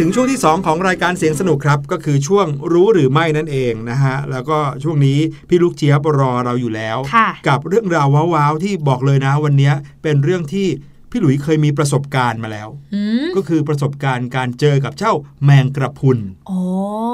[0.00, 5.18] ถึงช่วงที่ 2 ของรายการเสียงสนุกครับ ก็คือช่วงรู้หรือไม่นั่นเองนะฮะ แล้วก็ช่วงนี้
[5.48, 9.72] พี่ลูกเจี๊ยบรอเราอยู่แล้วค่ะกับเรื่องราวว้าวๆที่บอกเลยนะ วันนี้
[10.02, 10.66] เป็นเรื่องที่
[11.10, 15.12] พี่หลุยเคยมีประสบการณ์มาแล้วอืมก็คือประสบการณ์การเจอกับเจ้า
[15.44, 16.56] แมงกระพรุนโอ้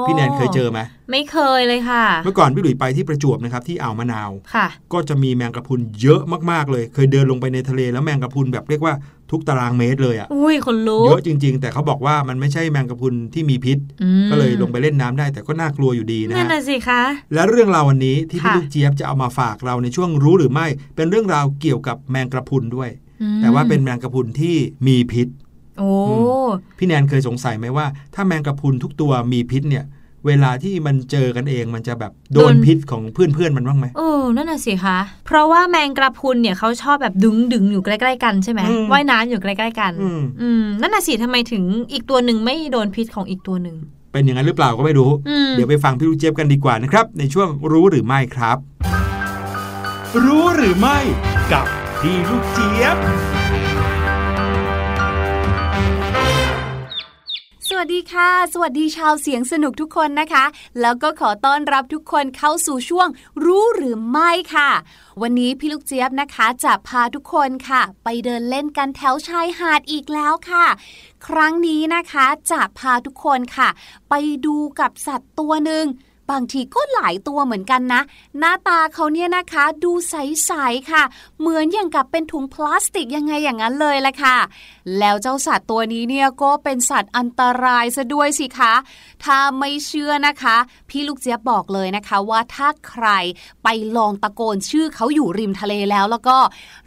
[0.07, 0.79] พี่แนนเคยเจอไหม
[1.11, 6.21] ไม่เคยเลยค่ะ เมื่อก่อนพี่หลุยไปที่ประจวบนะครับที่อ่าวมะนาวค่ะก็จะมีแมงกระพรุนเยอะ
[6.51, 8.93] มากๆเลย เคยเดินลงไปในทะเลแล้วแมงกระพรุนแบบเรียกว่า
[9.33, 17.01] ทุกตารางเมตรเลยอะอุ้ยคนรู้เยอะจริง ๆ แต่เขาบอกว่ามันไม่ใช่แมงกระพรุนที่มีพิษอืมก็เลยลงไปเล่นน้ำได้แต่ก็น่ากลัวอยู่ดีนะนั่นฮะน่ะสิคะ
[17.33, 22.89] และเรื่องราววันนี้ที่พี่ค่ะลูกเจี๊ยบจะเอามาฝากเราในช่วงรู้หรือไม่ เป็นเรื่องราวเกี่ยวกับแมงกระพรุนด้วย
[23.21, 24.55] อืมแต่ว่าเป็นแมงกระพรุนที่
[24.87, 25.27] มีพิษ
[25.79, 26.15] โอ้อื
[26.77, 29.85] พี่แนนเคยสงสัยไหมว่า ถ้าแมงกระพรุนทุกตัวมีพิษเนี่ย
[30.27, 43.75] เวลาที่มันเจอกันเองมันจะแบบโดนพิษของเพื่อนๆมันบ้างไหมเออนั่นน่ะสิคะเพราะว่าแมงกระพรุนเนี่ยเขาชอบแบบดึงดึงๆอยู่ใกล้ๆกันใช่ไหมอืมว่ายน้ำอยู่ใกล้ๆกันอืมอืมนั่นน่ะสิทำไมถึงอีกตัวหนึ่งไม่โดนพิษของอีกตัวหนึ่ง
[44.11, 48.57] เป็นอย่างนั้นหรือเปล่าก็ไม่รู้อืมเดี๋ยวไปฟังพี่ลูกเจี๊ยบกันดีกว่านะครับ ในช่วงรู้หรือไม่ครับ
[50.25, 50.97] รู้หรือไม่
[51.51, 51.65] กับ
[52.01, 53.42] พี่ลูกเจี๊ยบ
[57.85, 60.45] วัสดีค่ะ สวัสดีชาวเสียงสนุกทุกคนนะคะ
[60.81, 63.07] แล้วก็ขอต้อนรับทุกคนเข้าสู่ช่วง
[63.43, 64.69] รู้หรือไม่ค่ะ
[65.21, 70.65] วันนี้พี่ลูกเจี๊ยบนะคะจะพาทุกคนค่ะ ไปเดินเล่นกันแถวชายหาดอีกแล้วค่ะ
[71.27, 73.69] ครั้งนี้นะคะจะพาทุกคนค่ะ
[74.09, 74.13] ไป
[74.45, 75.85] ดูกับสัตว์ตัวหนึ่ง
[76.31, 78.01] บางทีก็หลายตัวเหมือนกันนะ
[78.39, 81.03] หน้าตาเขาเนี่ยนะคะดูใสๆค่ะ
[81.39, 84.37] เหมือนอย่างกับเป็นถุงพลาสติกยังไงอย่างนั้นเลยแหละค่ะ
[84.99, 88.73] แล้วเจ้าสัตว์ตัวนี้เนี่ยก็เป็นสัตว์อันตรายซะด้วยสิคะ
[89.23, 90.55] ถ้าไม่เชื่อนะคะ
[90.89, 93.07] พี่ลูกเจี๊ยบบอกเลยนะคะว่าถ้าใคร
[93.63, 96.37] ไปลองตะโกนชื่อเขาอยู่ริมทะเลแล้วแล้วก็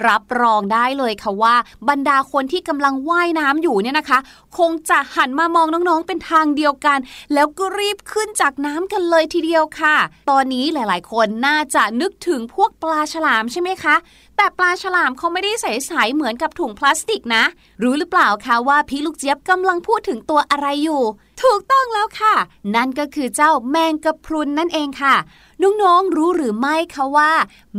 [0.09, 1.55] รับรองได้เลยค่ะว่า
[1.89, 4.19] บรรดาคนที่กำลังว่ายน้ำอยู่เนี่ยนะคะ
[4.59, 6.99] คงจะหันมามองน้องๆเป็นทางเดียวกัน
[7.35, 9.97] แล้วก็รีบขึ้นจากน้ำกันเลยทีเดียวค่ะ
[10.31, 13.97] ตอนนี้หลายๆ คนน่าจะนึกถึงพวกปลาฉลามใช่ไหมคะ
[14.37, 17.45] แต่ปลาฉลามเขาไม่ได้ใสๆเหมือนกับถุงพลาสติกนะ
[17.83, 21.03] รู้หรือเปล่าคะว่าพี่ลูกเจี๊ยบกำลังพูดถึงตัวอะไรอยู่
[21.43, 22.35] ถูกต้องแล้วค่ะ
[22.75, 25.17] นั่นก็คือเจ้าแมงกะพรุนนั่นเองค่ะ
[25.63, 27.33] น้องๆรู้หรือไม่คะว่า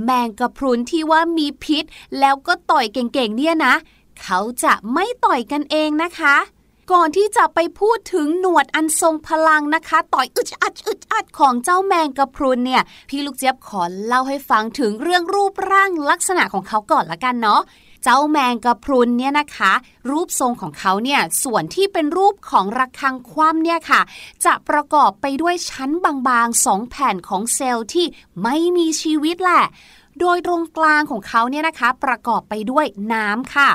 [0.03, 1.83] แมงกะพรุนที่ว่ามีพิษ
[2.19, 3.73] แล้วก็ต่อยเก่งๆเนี่ยนะ
[4.21, 6.35] เขาจะไม่ต่อยกันเองนะคะ
[6.91, 17.61] ก่อนที่จะไปพูดถึงหนวดอันทรงพลังนะคะ ต่อยอึดอัดอึดอัดของเจ้าแมงกะพรุนเนี่ย พี่ลูกเจี๊ยบขอเล่าให้ฟังถึงเรื่องรูปร่างลักษณะของเขาก่อนละกันเนาะ
[18.03, 19.73] เจ้าแมงกะพรุนเนี่ยนะคะ
[20.09, 24.01] รูปทรงของเขาเนี่ยส่วนที่เป็นรูปของระฆังคว่ำเนี่ยค่ะ
[24.45, 25.89] จะประกอบไปด้วยชั้น
[26.27, 28.05] บางๆสองแผ่นของเซลล์ที่
[28.43, 29.63] ไม่มีชีวิตแหละ
[30.19, 33.69] โดยตรงกลางของเขาเนี่ยนะคะประกอบไปด้วยน้ำค่ะ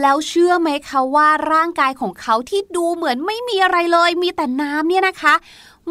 [0.00, 5.34] แล้วเชื่อไหมคะว่าร่างกายของเขาที่ดูเหมือนไม่มีอะไรเลย มีแต่น้ำเนี่ยนะคะ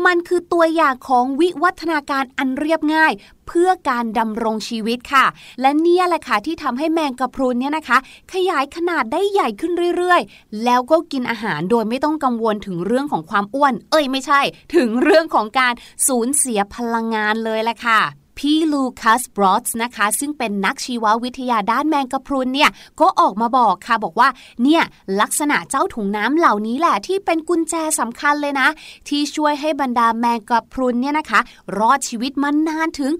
[0.06, 3.12] มันคือตัวอย่างของวิวัฒนาการอันเรียบง่าย
[3.48, 5.26] เพื่อการดำรงชีวิตค่ะ
[5.62, 7.98] และเนี่ยแหละค่ะที่ทำให้แมงกะพรุนเนี่ยนะคะ
[8.34, 14.42] ขยายขนาดได้ใหญ่ขึ้นเรื่อยๆ แล้วก็กินอาหารโดยไม่ต้องกังวลถึงเรื่องของความอ้วน เอ้ยไม่ใช่
[14.76, 15.74] ถึงเรื่องของการ
[16.08, 18.02] สูญเสียพลังงานเลยแหละค่ะ
[18.38, 22.70] พี่ลูคัสบรอสนะคะ ซึ่งเป็นนักชีววิทยาด้านแมงกะพรุนเนี่ย
[23.00, 24.30] ก็ออกมาบอกค่ะบอกว่า
[24.64, 24.84] เนี่ย
[25.22, 28.68] ลักษณะเจ้าถุงน้ำเหล่านี้แหละที่เป็นกุญแจสำคัญเลยนะ
[29.08, 31.40] ที่ช่วยให้บรรดาแมงกะพรุนเนี่ยนะคะ
[31.78, 33.12] รอดชีวิตมานานถึง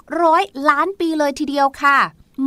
[0.00, 1.98] 600 ล้านปีเลยทีเดียวค่ะ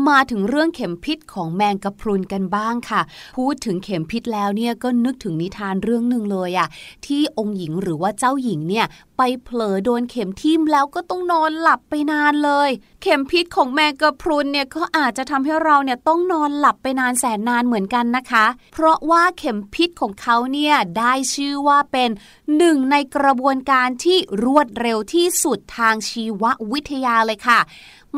[0.07, 3.01] มาถึงเรื่องเข็มพิษของแมงกะพรุนกันบ้างค่ะ
[3.37, 6.67] พูดถึงเข็มพิษแล้วเนี่ยก็นึกถึงนิทานเรื่องหนึ่งเลยอะ
[7.05, 8.85] ที่องค์หญิงหรือว่าเจ้าหญิงเนี่ย
[9.17, 12.69] ไปเผลอโดนเข็มทิ่มแล้วก็ต้องนอนหลับไปนานเลย
[13.01, 22.09] เข็มพิษของแมงกะพรุนเนี่ยก็อาจจะทำให้เราเนี่ยต้องนอนหลับไปนานแสนนานเหมือนกันนะคะ เพราะว่าเข็มพิษของเขาเนี่ยได้ชื่อว่าเป็น
[22.57, 27.61] หนึ่งในกระบวนการที่รวดเร็วที่สุดทางชีววิทยาเลยค่ะ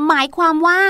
[0.07, 0.81] หมายความว่า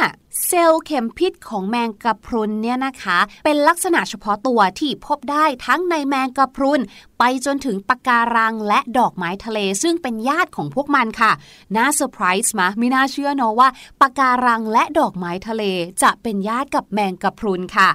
[0.47, 6.81] เซลล์เข็มพิษของแมงกะพรุนเนี่ยนะคะ เป็นลักษณะเฉพาะตัวที่พบได้ทั้งในแมงกะพรุน
[7.19, 11.31] ไปจนถึงปะการังและดอกไม้ทะเลซึ่งเป็นญาติของพวกมันค่ะ
[11.75, 13.69] น่าเซอร์ไพรส์มากไม่น่าเชื่อเนาะว่า
[14.01, 15.63] ปะการังและดอกไม้ทะเล
[16.03, 17.89] จะเป็นญาติกับแมงกะพรุนค่ะ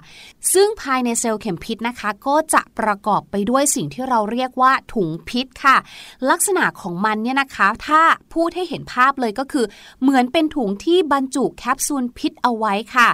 [0.53, 5.77] ซึ่งภายในเซลล์เข็มพิษนะคะ ก็จะประกอบไปด้วยสิ่งที่เราเรียกว่าถุงพิษค่ะ
[6.31, 8.03] ลักษณะของมันเนี่ยนะคะ ถ้า
[8.35, 9.67] พูดให้เห็นภาพเลยก็คือ
[10.03, 13.09] เหมือนเป็นถุงที่บรรจุแคปซูลพิษเอาไว้ค่ะ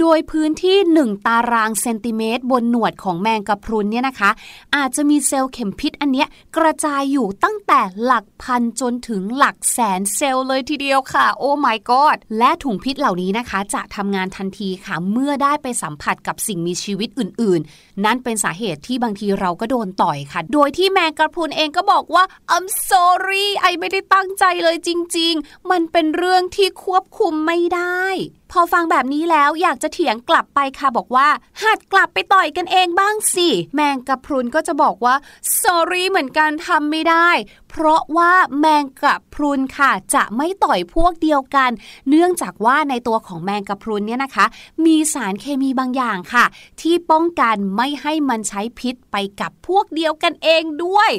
[0.00, 4.30] โดยพื้นที่ 1 ตารางเซนติเมตร บนหนวดของแมงกะพรุนเนี่ยนะคะ
[4.76, 28.04] อาจจะมีเซลล์เข็มพิษอันเนี้ยกระจายอยู่ตั้งแต่หลักพันจนถึงหลักแสนเซลล์เลยทีเดียวค่ะ โอ้ my god และถุงพิษเหล่านี้นะคะ จะทำงานทันทีค่ะ เมื่อได้ไปสัมผัสกับสิ่งมีชีวิตอื่น ๆ นั่นเป็นสาเหตุที่บางทีเราก็โดนต่อยค่ะ โดยที่แมงกะพรุนเองก็บอกว่า I'm sorry ไอไม่ได้ตั้งใจเลยจริง ๆ มันเป็นเรื่องที่ควบคุมไม่ได้
[28.52, 31.28] พอฟังแบบนี้แล้วอยากจะเถียงกลับไปค่ะบอกว่า
[31.62, 35.14] หัดกลับไปต่อยกันเองบ้างสิ แมงกะพรุนก็จะบอกว่า
[35.60, 37.28] sorry เหมือนกันทำไม่ได้
[37.72, 41.70] เพราะว่าแมงกะพรุนค่ะ จะไม่ต่อยพวกเดียวกัน
[42.08, 44.46] เนื่องจากว่าในตัวของแมงกะพรุนเนี่ยนะคะ
[44.84, 46.44] มีสารเคมีบางอย่างค่ะ
[46.80, 51.10] ที่ป้องกันไม่ให้มันใช้พิษไปกับพวกเดียวกันเองด้วย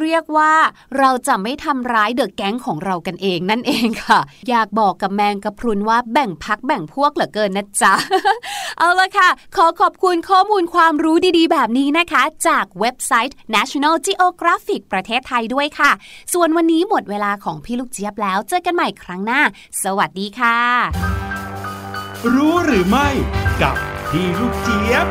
[0.00, 0.52] เรียกว่า
[0.98, 7.94] เราจะไม่ทำร้ายเดอะแก๊งของเรากันเองนั่นเองค่ะ อยากบอกกับแมงกะพรุนว่าแบ่งพักแบ่งพวกเหลือเกินนะจ๊ะ
[8.78, 15.89] เอาละค่ะ ขอขอบคุณข้อมูลความรู้ดีๆ แบบนี้นะคะ จากเว็บไซต์ National Geographic ประเทศไทยด้วยค่ะ
[16.34, 19.40] ส่วนวันนี้หมดเวลาของพี่ลูกเจี๊ยบแล้ว เจอกันใหม่ครั้งหน้า
[19.82, 20.58] สวัสดีค่ะ
[22.34, 23.08] รู้หรือไม่
[23.62, 23.76] กับ
[24.10, 25.06] พี่ลูกเจี๊ยบ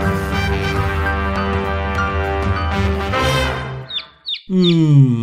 [4.54, 4.62] อื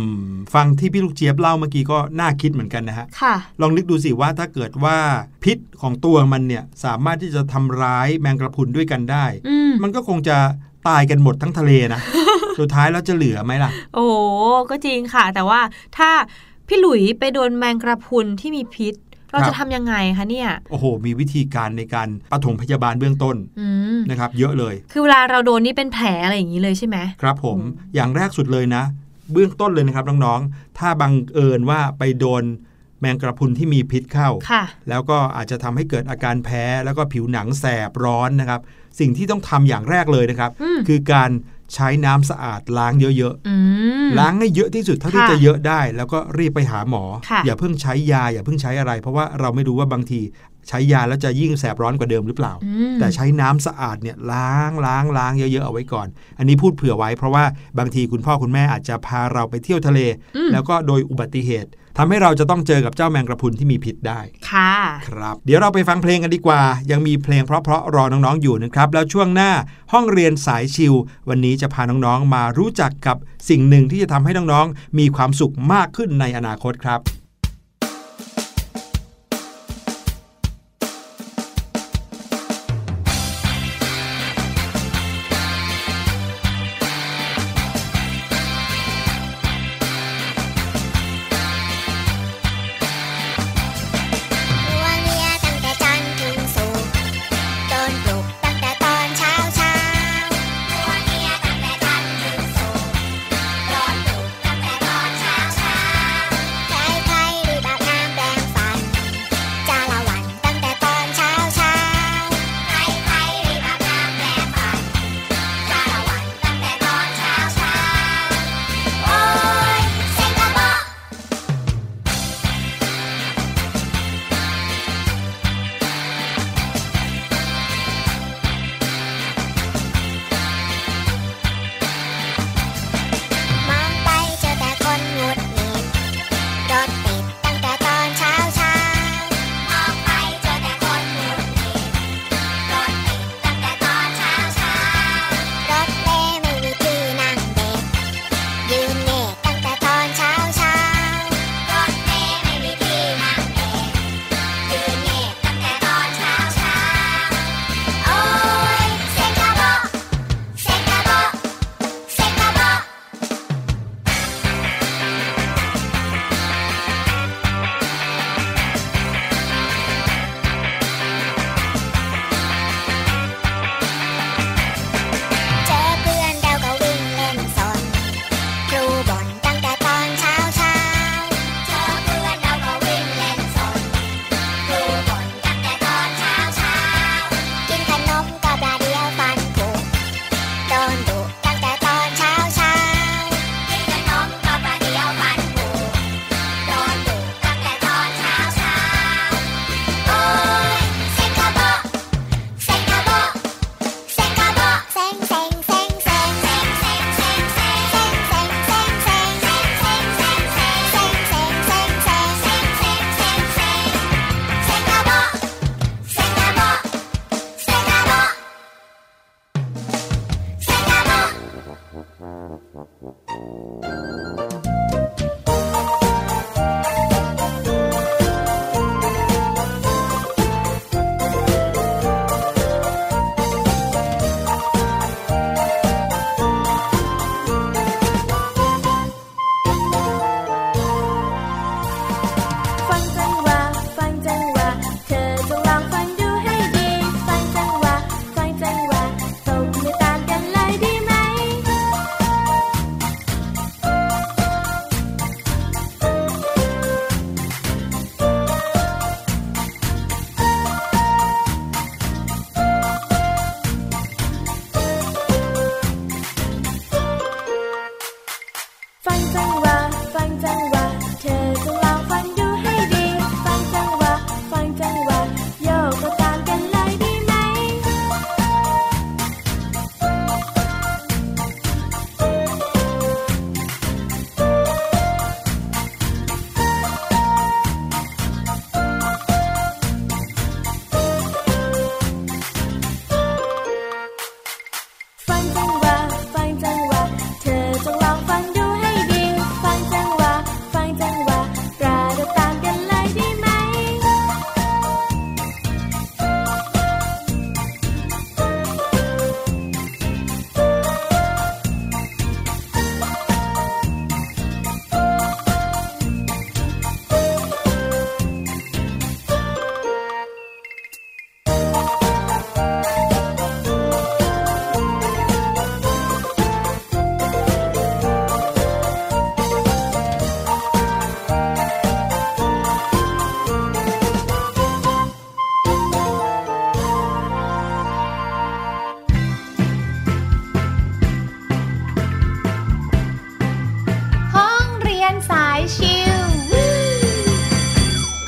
[0.07, 0.09] ม
[0.53, 4.97] ฟังที่พี่ลูกเจี๊ยบเล่าเมื่อกี้ก็น่าคิดเหมือนกันนะฮะ ค่ะ ลองนึกดูสิว่าถ้าเกิดว่า
[5.43, 10.37] พิษของตัวมันเนี่ย สามารถที่จะทำร้ายแมงกระพรุนด้วยกันได้อืมมันก็คงจะ
[10.87, 12.01] ตายกันหมดทั้งทะเลนะ
[12.59, 14.15] สุดท้ายแล้วจะเหลือไหมล่ะ โอ้โห
[14.69, 15.61] ก็จริงค่ะ แต่ว่า
[15.97, 16.09] ถ้า
[16.67, 18.95] พี่หลุยไปโดนแมงกระพรุนที่มีพิษ
[19.31, 27.59] เราครัจะบทำยังไงคะเนี่ย โอ้โห มีวิธีการในการปฐมพยาบาลเบื้องต้นอืมนะครับ เยอะเลย คือเวลาเราโดนนี่เป็นแผลอะไรอย่างนี้เลยใช่ไหมครับผม
[27.95, 28.83] อย่างแรกสุดเลยนะ
[29.33, 32.43] เบื้องต้นเลยนะครับน้องๆถ้าบังเอิญว่าไปโดน
[33.01, 38.61] แมงกระพรุนที่มีพิษเข้าค่ะแล้วก็อาจจะทำให้เกิดอาการแพ้ แล้วก็ผิวหนังแสบร้อนนะครับ
[38.99, 41.29] สิ่งที่ต้องทำอย่างแรกเลยนะครับอืมคือการ
[41.73, 43.55] ใช้น้ำสะอาดล้างเยอะอื
[44.05, 50.21] มๆล้างให้เยอะที่สุดเท่าที่ค่ะจะเยอะได้ แล้วก็รีบไปหาหมอค่ะอย่าเพิ่งใช้ยา อย่าเพิ่งใช้อะไร เพราะว่าเราไม่รู้ว่าบางที
[50.69, 56.07] ใช้ยาแล้วจะยิ่งแสบร้อนกว่าเดิมหรือเปล่าอืมแต่ใช้น้ำสะอาดเนี่ยล้างล้างล้างเยอะๆเอาไว้ก่อน
[56.37, 57.43] อันนี้พูดเผื่อไว้เพราะว่า
[57.79, 59.99] บางทีคุณพ่อคุณแม่อาจจะพาเราไปเที่ยวทะเล
[60.35, 61.69] อืมแล้วก็โดยอุบัติเหตุ
[61.99, 64.19] ทำให้เราจะต้องเจอกับเจ้าแมงกระพรุนที่มีพิษได้
[64.51, 64.73] ค่ะ
[65.09, 69.51] ครับ เดี๋ยวเราไปฟังเพลงกันดีกว่า ยังมีเพลงเพราะๆรอน้องๆอยู่นะครับ แล้วช่วงหน้า
[69.93, 70.93] ห้องเรียนสายชิล
[71.29, 73.17] วันนี้จะพาน้องๆมารู้จักกับ
[73.49, 76.99] สิ่งหนึ่งที่จะทำให้น้องๆมีความสุขมากขึ้นในอนาคตครับ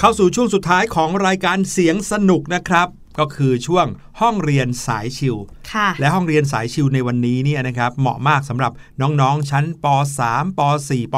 [0.02, 2.88] เข้าสู่ช่วงสุดท้ายของรายการเสียงสนุกนะครับ
[3.20, 3.86] ก็คือช่วง
[4.22, 5.36] ห้องเรียนสายชิว
[5.74, 8.72] ค่ะและห้องเรียนสายชิวในวันนี้เนี่ยนะครับเหมาะมากสำหรับ
[9.02, 9.86] น้องๆชั้นป
[10.20, 11.16] .3 ป .4 ป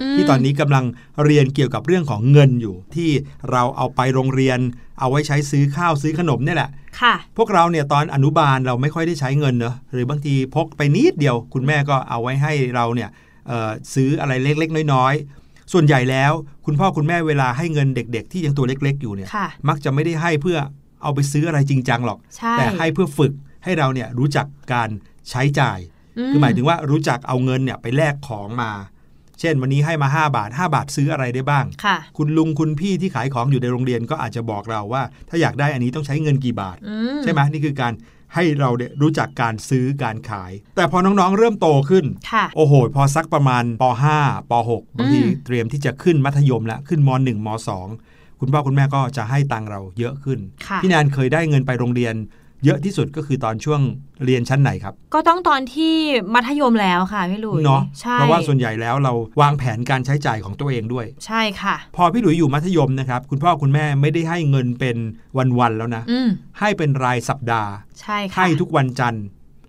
[0.00, 0.84] อืม .5 ที่ตอนนี้กำลัง
[1.24, 3.10] เรียนเกี่ยวกับเรื่องของเงินอยู่ ที่
[3.50, 4.58] เราเอาไปโรงเรียน
[5.00, 6.70] เอาไว้ใช้ซื้อข้าวซื้อขนมเนี่ยแหละ
[7.00, 13.10] ค่ะ พวกเราเนี่ยตอนอนุบาลเราไม่ค่อยได้ใช้เงินเนอะหรือบางทีพกไปนิดเดียว คุณแม่ก็เอาไว้ให้เราเนี่ย
[13.48, 16.32] เอ่อซื้ออะไรเล็กๆ น้อยๆ ส่วนใหญ่แล้ว
[16.66, 20.58] คุณพ่อคุณแม่เวลาให้เงินเด็ก ๆ ที่ยังตัวเล็ก ๆ อยู่เนี่ยค่ะมักจะไม่ได้ให้เพื่อ
[21.02, 23.32] เอาไปซื้ออะไรจริงจังหรอกใช่แต่ให้เพื่อฝึก
[23.64, 24.88] ให้เราเนี่ยรู้จักการ
[25.30, 25.78] ใช้จ่าย
[26.28, 28.72] คือหมายถึงว่ารู้จักเอาเงินเนี่ยไปแลกของมา
[29.40, 37.92] เช่น วันนี้ให้มา 5 บาท 5 บาทซื้ออะไรได้บ้างค่ะคุณลุงคุณพี่ที่ขายของอยู่ในโรงเรียนก็อาจจะบอกเราว่า ถ้าอยากได้อันนี้ต้องใช้เงินกี่บาทอืใช่ไหมนี่คือการ
[38.34, 43.84] ให้เราเนี่ยรู้จักการซื้อการขาย แต่พอน้องๆ เริ่มโตขึ้นค่ะโอ้โห พอสักประมาณป
[44.18, 47.48] .5 ป .6 บางทีอืมเตรียมที่จะขึ้นมัธยมแล้วขึ้นม .1 ม
[47.94, 52.14] .2 คุณพ่อคุณแม่ก็จะให้ตังค์เราเยอะขึ้นค่ะพี่แนนเคยได้เงินไปโรงเรียน
[52.64, 53.80] เยอะที่สุดก็คือตอนช่วง
[54.24, 55.94] เรียนชั้นไหนครับ ก็ต้องตอนที่
[56.34, 64.96] มัธยมแล้วค่ะพี่หลุยเนาะใช่เพราะว่าส่วนใหญ่แล้วเราวางแผนการใช้จ่ายของตัวเองด้วย ใช่ค่ะ พอพี่หลุยอยู่มัธยมนะครับ คุณพ่อคุณแม่ไม่ได้ให้เงินเป็น
[65.58, 66.28] วันๆแล้วนะอืม
[66.60, 69.24] ให้เป็นรายสัปดาห์ ใช่ค่ะให้ทุกวันจันทร์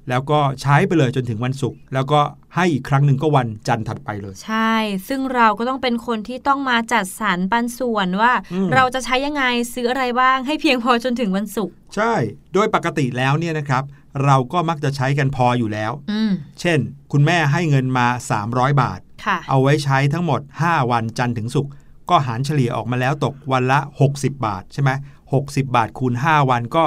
[0.10, 2.20] แล้วก็ใช้ไปเลยจนถึงวันศุกร์แล้วก็
[2.55, 4.74] ให้อีกครั้งหนึ่งก็วันจันทร์ถัดไปเลย ใช่
[5.08, 9.43] ซึ่งเราก็ต้องเป็นคนที่ต้องมาจัดสรรปันส่วนว่าอืมเราจะใช้ยังไง
[9.74, 12.14] ซื้ออะไรบ้างให้เพียงพอจนถึงวันศุกร์ใช่
[12.53, 13.84] โดยปกติแล้วเนี่ยนะครับ
[14.26, 16.32] เราก็มักจะใช้กันพออยู่แล้วอืม
[16.62, 16.80] เช่น
[17.12, 18.08] คุณแม่ให้เงินมา
[18.43, 21.72] 300 บาทค่ะเอาไว้ใช้ทั้งหมด 5 วันจันทร์ถึงศุกร์
[22.10, 23.80] ก็หารเฉลี่ยออกมาแล้วตกวันละ
[24.10, 24.91] 60 บาทใช่ไหม
[25.32, 26.84] 60 บาทคูณ 5 วันก็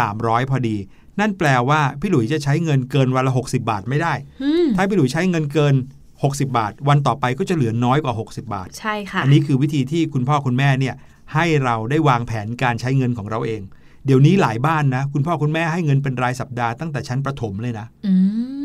[0.00, 0.76] 300 พอดี
[1.20, 5.74] นั่นแปลว่าพี่หลุยจะใช้เงินเกินวันละ60 บาทไม่ได้อืมถ้าพี่หลุยใช้เงินเกิน
[6.14, 10.94] 60 บาท วันต่อไปก็จะเหลือน้อยกว่า 60 บาท ใช่ค่ะ อันนี้คือวิธีที่คุณพ่อคุณแม่เนี่ย
[11.34, 13.60] ให้เราได้วางแผนการใช้เงินของเราเอง
[14.06, 18.14] เดี๋ยวนี้หลายบ้านนะ คุณพ่อคุณแม่ให้เงินเป็นรายสัปดาห์ตั้งแต่ชั้นประถมเลยนะอื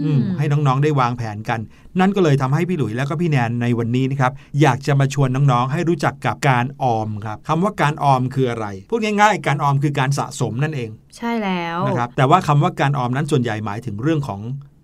[0.03, 1.59] อืมมให้น้องๆได้วางแผนกัน
[1.99, 4.31] นั่นก็เลยทำให้พี่หลุยแล้วก็พี่แนนในวันนี้นะครับ
[4.61, 14.41] อยากจะมาชวนน้องๆให้รู้จักกับการออมครับคำว่าการออมคืออะไรพูดง่าย ๆ การออมคือการสะสมนั่นเอง ใช่แล้วนะครับแต่ว่าคำว่าการออมนั้นส่วนใหญ่หมายถึงเรื่องของ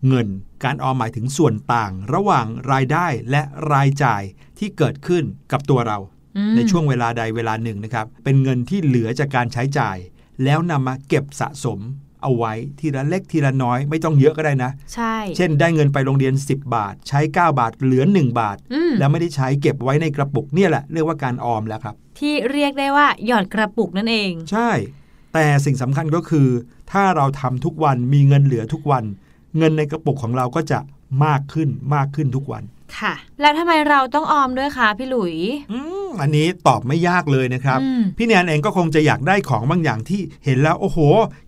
[0.08, 0.28] เงิน
[0.66, 3.42] การออมหมายถึงส่วนต่าง ระหว่างรายได้และ
[3.72, 4.24] รายจ่าย
[4.60, 5.98] ที่เกิดขึ้นกับตัวเรา
[6.38, 9.98] อืมในช่วงเวลาใดเวลาหนึ่งนะครับ เป็นเงินที่เหลือจากการใช้จ่าย
[10.44, 11.80] แล้วนำมาเก็บสะสม
[12.22, 24.70] เอาไว้ทีละเล็กทีละน้อยไม่ต้องเยอะก็ได้นะ ใช่ เช่นได้เงินไปโรงเรียน 10 บาท ใช้ 9 บาทเหลือ 1 บาทอืมแล้วไม่ได้ใช้เก็บไว้ในกระปุกเนี่ยแหละเรียกว่าการออมแล้วครับ ที่เรียกได้ว่าหยอดกระปุกนั่นเอง ใช่
[25.34, 26.48] แต่สิ่งสำคัญก็คือ
[26.92, 29.04] ถ้าเราทำทุกวันมีเงินเหลือทุกวัน
[29.58, 30.80] เงินในกระปุกของเราก็จะ
[31.26, 32.64] มากขึ้นมากขึ้นทุกวัน
[33.00, 35.36] ค่ะ แล้วทำไมเราต้องออมด้วยคะพี่หลุย
[35.72, 41.00] อืมอันนี้ตอบไม่ยากเลยนะครับอืมพี่แนนเองก็คงจะอยากได้ของบางอย่างที่เห็นแล้วโอ้โห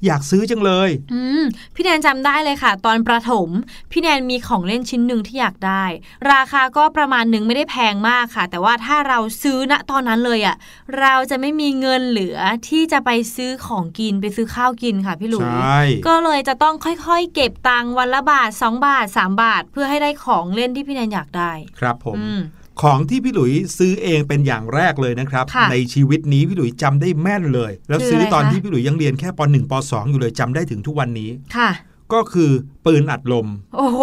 [0.06, 1.44] อยากซื้อจังเลยอืม
[1.76, 3.50] พี่แนนจำได้เลยค่ะ ตอนประถม
[3.92, 5.84] พี่แนนมีของเล่นชิ้นหนึ่งที่อยากได้
[6.32, 10.56] ราคาก็ประมาณหนึ่งไม่ได้แพงมากค่ะ แต่ว่าถ้าเราซื้อณตอนนั้นเลยอะ่ะ
[11.00, 12.38] เราจะไม่มีเงินเหลือ
[12.68, 22.42] ที่จะไปซื้อของกินไปซื้อข้าวกินค่ะพี่หลุใชย่ก็เลยจะต้องค่อยๆ เก็บตังค์วันละบาท 2 บาท 3 บาท เพื่อให้ได้ของเล่นที่พี่แนนอยากได้ครับผมอืม
[22.82, 31.70] ของที่พี่หลุยซื้อเองเป็นอย่างแรกเลยนะครับค่ะในชีวิตนี้พี่หลุยจำได้แม่นเลย แล้วคือซื้อตอนอะไรคะที่พี่หลุยยังเรียนแค่ป .1 ป .2 อยู่เลยจำได้ถึงทุกวันนี้ค่ะ
[32.14, 32.52] ก็คือ
[32.86, 34.02] ปืนอัดลม โอ้โห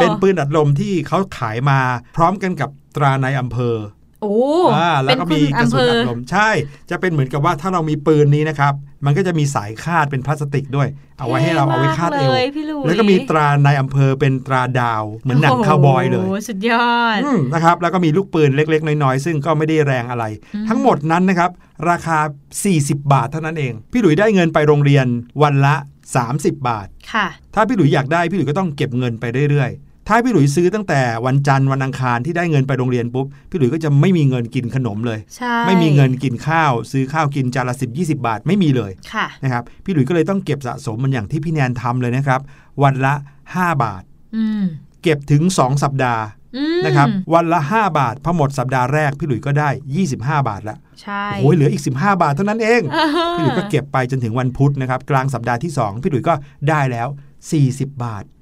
[0.00, 1.78] เป็นปืนอัดลมที่เขาขายมา
[2.16, 3.76] พร้อมกันกับตราในอำเภอ
[4.30, 6.50] โอ้อ่าแล้วก็มีกระสุนอัดลมมใช่
[6.90, 8.74] จะเป็นเหมือนกับว่าถ้าเรามีปืนนี้นะครับ
[9.06, 21.50] มันก็จะมีสายคาดเป็นพลาสติกด้วย เอาไว้ให้เราเอาไว้คาดเอวเลยพี่หลุยแล้วก็มีตราในอำเภอเป็นตราดาว เหมือนหนังคาวบอยเลยโโหสุดยอดอืมนะครับแล้วก็มีลูกปืนเล็ก ๆ น้อยๆ ซึ่งก็ไม่ได้แรงอะไรอืมทั้งหมดนั้นนะครับ
[21.90, 22.18] ราคา
[22.64, 25.06] 40 บาทเท่านั้นเอง พี่หลุยได้เงินไปโรงเรียน
[25.42, 25.74] วันละ
[26.20, 42.40] 30 บาท ค่ะ ถ้าพี่หลุยอยากได้พี่หลุยก็ต้องเก็บเงินไปเรื่อยๆ ถ้าพี่หลุยซื้อตั้งแต่วันจันทร์วันอังคารที่ได้เงินไปโรงเรียนปุ๊บพี่หลุยก็จะไม่มีเงินกินขนมเลยใช่ไม่มีเงินกินข้าว ซื้อข้าวกินจานละ10 20บาทไม่มีเลยค่ะนะครับพี่หลุยก็เลยต้องเก็บสะสมมันอย่างที่พี่แนนทำเลยนะครับ
[42.82, 43.14] วันละ
[43.48, 44.02] 5 บาท
[44.36, 44.62] อืม
[45.02, 46.24] เก็บถึง 2 สัปดาห์
[46.56, 49.68] อืมนะครับวันละ 5 บาทพอหมดสัปดาห์แรก พี่หลุยก็ได้
[50.08, 52.82] 25 บาทแล้วใช่โอ้ยเหลืออีก 15 บาทเท่านั้นเอง
[53.34, 56.34] พี่หลุยก็เก็บไปจนถึงวันพุธนะครับกลางสัปดาห์ที่ 2 พี่หลุยก็
[56.68, 57.08] ได้แล้ว
[57.54, 58.33] 40 บาทอืมหืม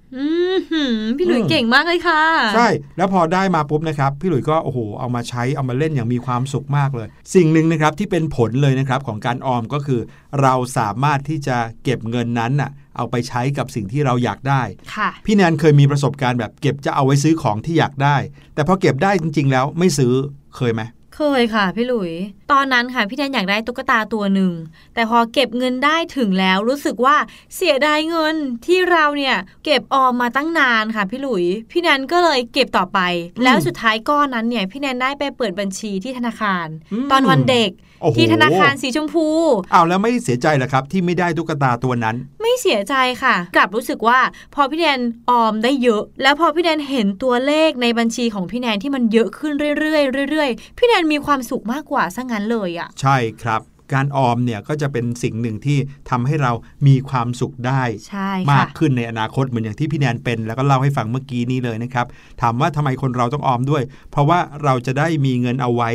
[1.18, 2.20] พี่หลุยอืมเก่งมากเลยค่ะ
[2.54, 10.00] ใช่ แล้วพอได้มาปุ๊บนะครับ พี่หลุยก็โอ้โหเอามาใช้เอามาเล่นอย่างมีความสุขมากเลย สิ่งหนึ่งนะครับที่เป็นผลเลยนะครับของการออมก็คือ
[10.42, 14.62] เราสามารถที่จะเก็บเงินนั้นน่ะเอาไปใช้กับสิ่งที่เราอยากได้
[14.94, 18.16] ค่ะพี่แนนเคยมีประสบการณ์แบบเก็บจะเอาไว้ซื้อของที่อยากได้
[18.54, 20.12] แต่พอเก็บได้จริง ๆ แล้วไม่ซื้อ
[20.56, 20.82] เคยไหม
[21.16, 22.12] เคยค่ะพี่หลุย
[22.52, 24.52] ตอนนั้นค่ะพี่แนนอยากได้ตุ๊กตาตัวหนึ่ง
[24.94, 27.16] แต่พอเก็บเงินได้ถึงแล้วรู้สึกว่า
[27.56, 28.34] เสียดายเงิน
[28.66, 33.00] ที่เราเนี่ยเก็บออมมาตั้งนานค่ะพี่หลุย พี่แนนก็เลยเก็บต่อไป
[33.42, 39.26] แล้วสุดท้ายก้อนนั้นเนี่ยพี่แนนได้ไปเปิดบัญชีที่ธนาคารอืมตอนวันเด็กโอ้โห ที่ธนาคารสีชมพู
[39.72, 44.20] เอาแล้วไม่เสียใจเหรอครับ ที่ไม่ได้ตุ๊กตาตัวนั้น ไม่เสียใจค่ะ กลับรู้สึกว่า
[44.54, 45.00] พอพี่แนน
[45.30, 53.60] ออมได้เยอะ แล้วพอพี่แนนเห็นตัวเลขในบัญชีของพี่แนนที่มันเยอะขึ้นเรื่อยๆเรื่อยๆพี่แนนมีความสุขมากกว่าซะงั้นเลยอะใช่ครับ
[53.94, 55.78] การออมเนี่ยก็จะเป็นสิ่งหนึ่งที่
[56.10, 56.52] ทำให้เรา
[56.86, 62.06] มีความสุขได้ใช่มาค่ะกขึ้นในอนาคตเหมือนอย่างที่พี่แนนเป็น แล้วก็เล่าให้ฟังเมื่อกี้นี้เลยนะครับ
[62.42, 65.90] ถามว่าทำไมคนเราต้องออมด้วย เพราะว่าเราจะได้มีเงินเอาไว้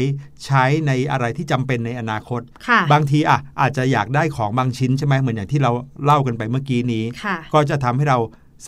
[0.46, 5.72] ใช้ในอะไรที่จำเป็นในอนาคตค่ะบางทีอะอาจจะอยากได้ของบางชิ้นใช่ไหมเหมือนอย่างที่เรา
[6.06, 8.20] เล่ากันไปเมื่อกี้นี้ค่ะก็จะทำให้เรา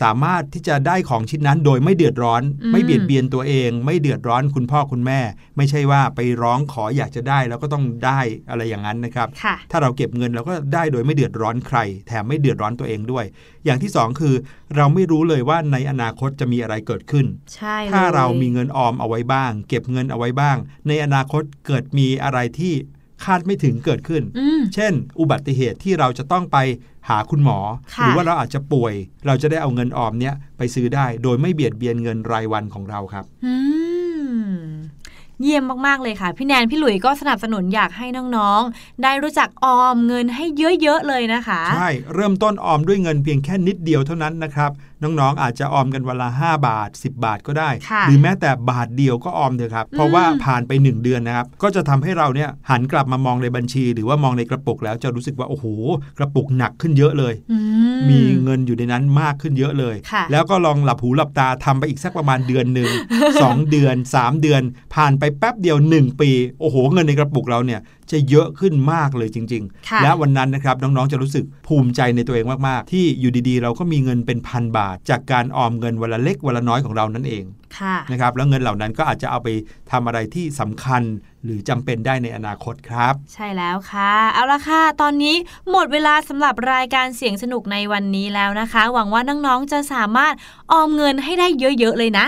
[0.02, 5.20] สามารถที่จะได้ของชิ้นนั้นโดยไม่เดือดร้อนอืมไม่เบียดเบียนตัวเอง ไม่เดือดร้อนคุณพ่อคุณแม่
[5.56, 8.20] ไม่ใช่ว่าไปร้องขออยากจะได้แล้วก็ต้องได้
[8.50, 11.78] อะไรอย่างนั้นนะครับค่ะถ้าเราเก็บเงินเราก็ได้โดยไม่เดือดร้อนใคร
[12.08, 13.24] แถมไม่เดือดร้อนตัวเองด้วย
[13.64, 14.34] อย่างที่สองคือ
[14.76, 20.56] เราไม่รู้เลยว่าในอนาคตจะมีอะไรเกิดขึ้นใช่ลยถ้าเรามีเงินออมเอาไว้บ้าง เก็บเงินเอาไว้บ้าง
[20.88, 22.74] ในอนาคตเกิดมีอะไรที่
[23.24, 26.58] คาดไม่ถึงเกิดขึ้นอืมเช่น อุบัติเหตุที่เราจะต้องไป
[27.08, 27.58] หาคุณหมอ
[27.94, 28.94] ค่ะหรือว่าเราอาจจะป่วย
[29.26, 33.54] เราจะได้เอาเงินออมเนี้ยไปซื้อได้ โดยไม่เบียดเบียนเงินรายวันของเราครับอื
[34.40, 34.50] ม
[35.42, 40.44] เยี่ยมมาก ๆ เลยค่ะ พี่แนน พี่หลุยก็สนับสนุนอยากให้น้อง ๆ ได้รู้จักออมเงินให้
[40.82, 44.70] เยอะ ๆ เลยนะคะ ใช่ เริ่มต้นออมด้วยเงินเพียงแค่นิดเดียวเท่านั้นนะครับ
[45.02, 55.66] น้องๆ อาจจะออมกันวันละ 5 บาท 10 บาทก็ได้ค่ะหรือแม้แต่บาทเดียวก็ออมเถอะครับ เพราะว่าผ่านไป 1 เดือนนะครับ ก็จะทำให้เราเนี่ยหันกลับมามองในบัญชี หรือว่ามองในกระปุกแล้วจะรู้สึกว่า โอ้โห
[56.18, 57.58] กระปุกหนักขึ้นเยอะเลยอื
[58.10, 62.90] มีเงินอยู่ในนั้นมากขึ้นเยอะเลยค่ะแล้วก็ลองหลับหูหลับตาทำไปอีกสักประมาณเดือนหนึ่ง
[63.42, 64.62] สองเดือน 3 เดือน
[64.94, 66.30] ผ่านไปแป๊บเดียว 1 ปี
[66.60, 67.80] โอ้โห เงินในกระปุกเราเนี่ย
[68.12, 77.44] จะเยอะขึ้นมากเลยจริงค่ะๆและวันนั้นนะครับน้องๆจะรู้สึกภูมิใจในตัวเองมากๆ ที่อยู่ดีๆ เราก็มีเงินเป็นพันบาท จากการออมเงินวันละเล็กวันละน้อยของเรานั่นเอง
[77.78, 79.48] ค่ะนะครับแล้วเงินเหล่านั้นก็อาจจะเอาไป
[79.90, 81.02] ทำอะไรที่สำคัญ
[81.44, 85.34] หรือจำเป็นได้ในอนาคตครับ ใช่แล้วค่ะ เอาละค่ะ ตอนนี้
[85.70, 90.34] หมดเวลาสำหรับรายการเสียงสนุกในวันนี้แล้วนะคะ หวังว่าน้องๆจะสามารถ
[90.72, 91.48] ออมเงินให้ได้
[91.78, 92.26] เยอะๆเลยนะ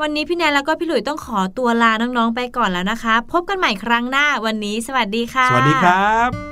[0.00, 6.51] วันนี้พี่แนนแล้วก็พี่หลุยต้องขอตัวลาน้องๆไปก่อนแล้วนะคะ พบกันใหม่ครั้งหน้าวันนี้ สวัสดีค่ะ สวัสดีครับ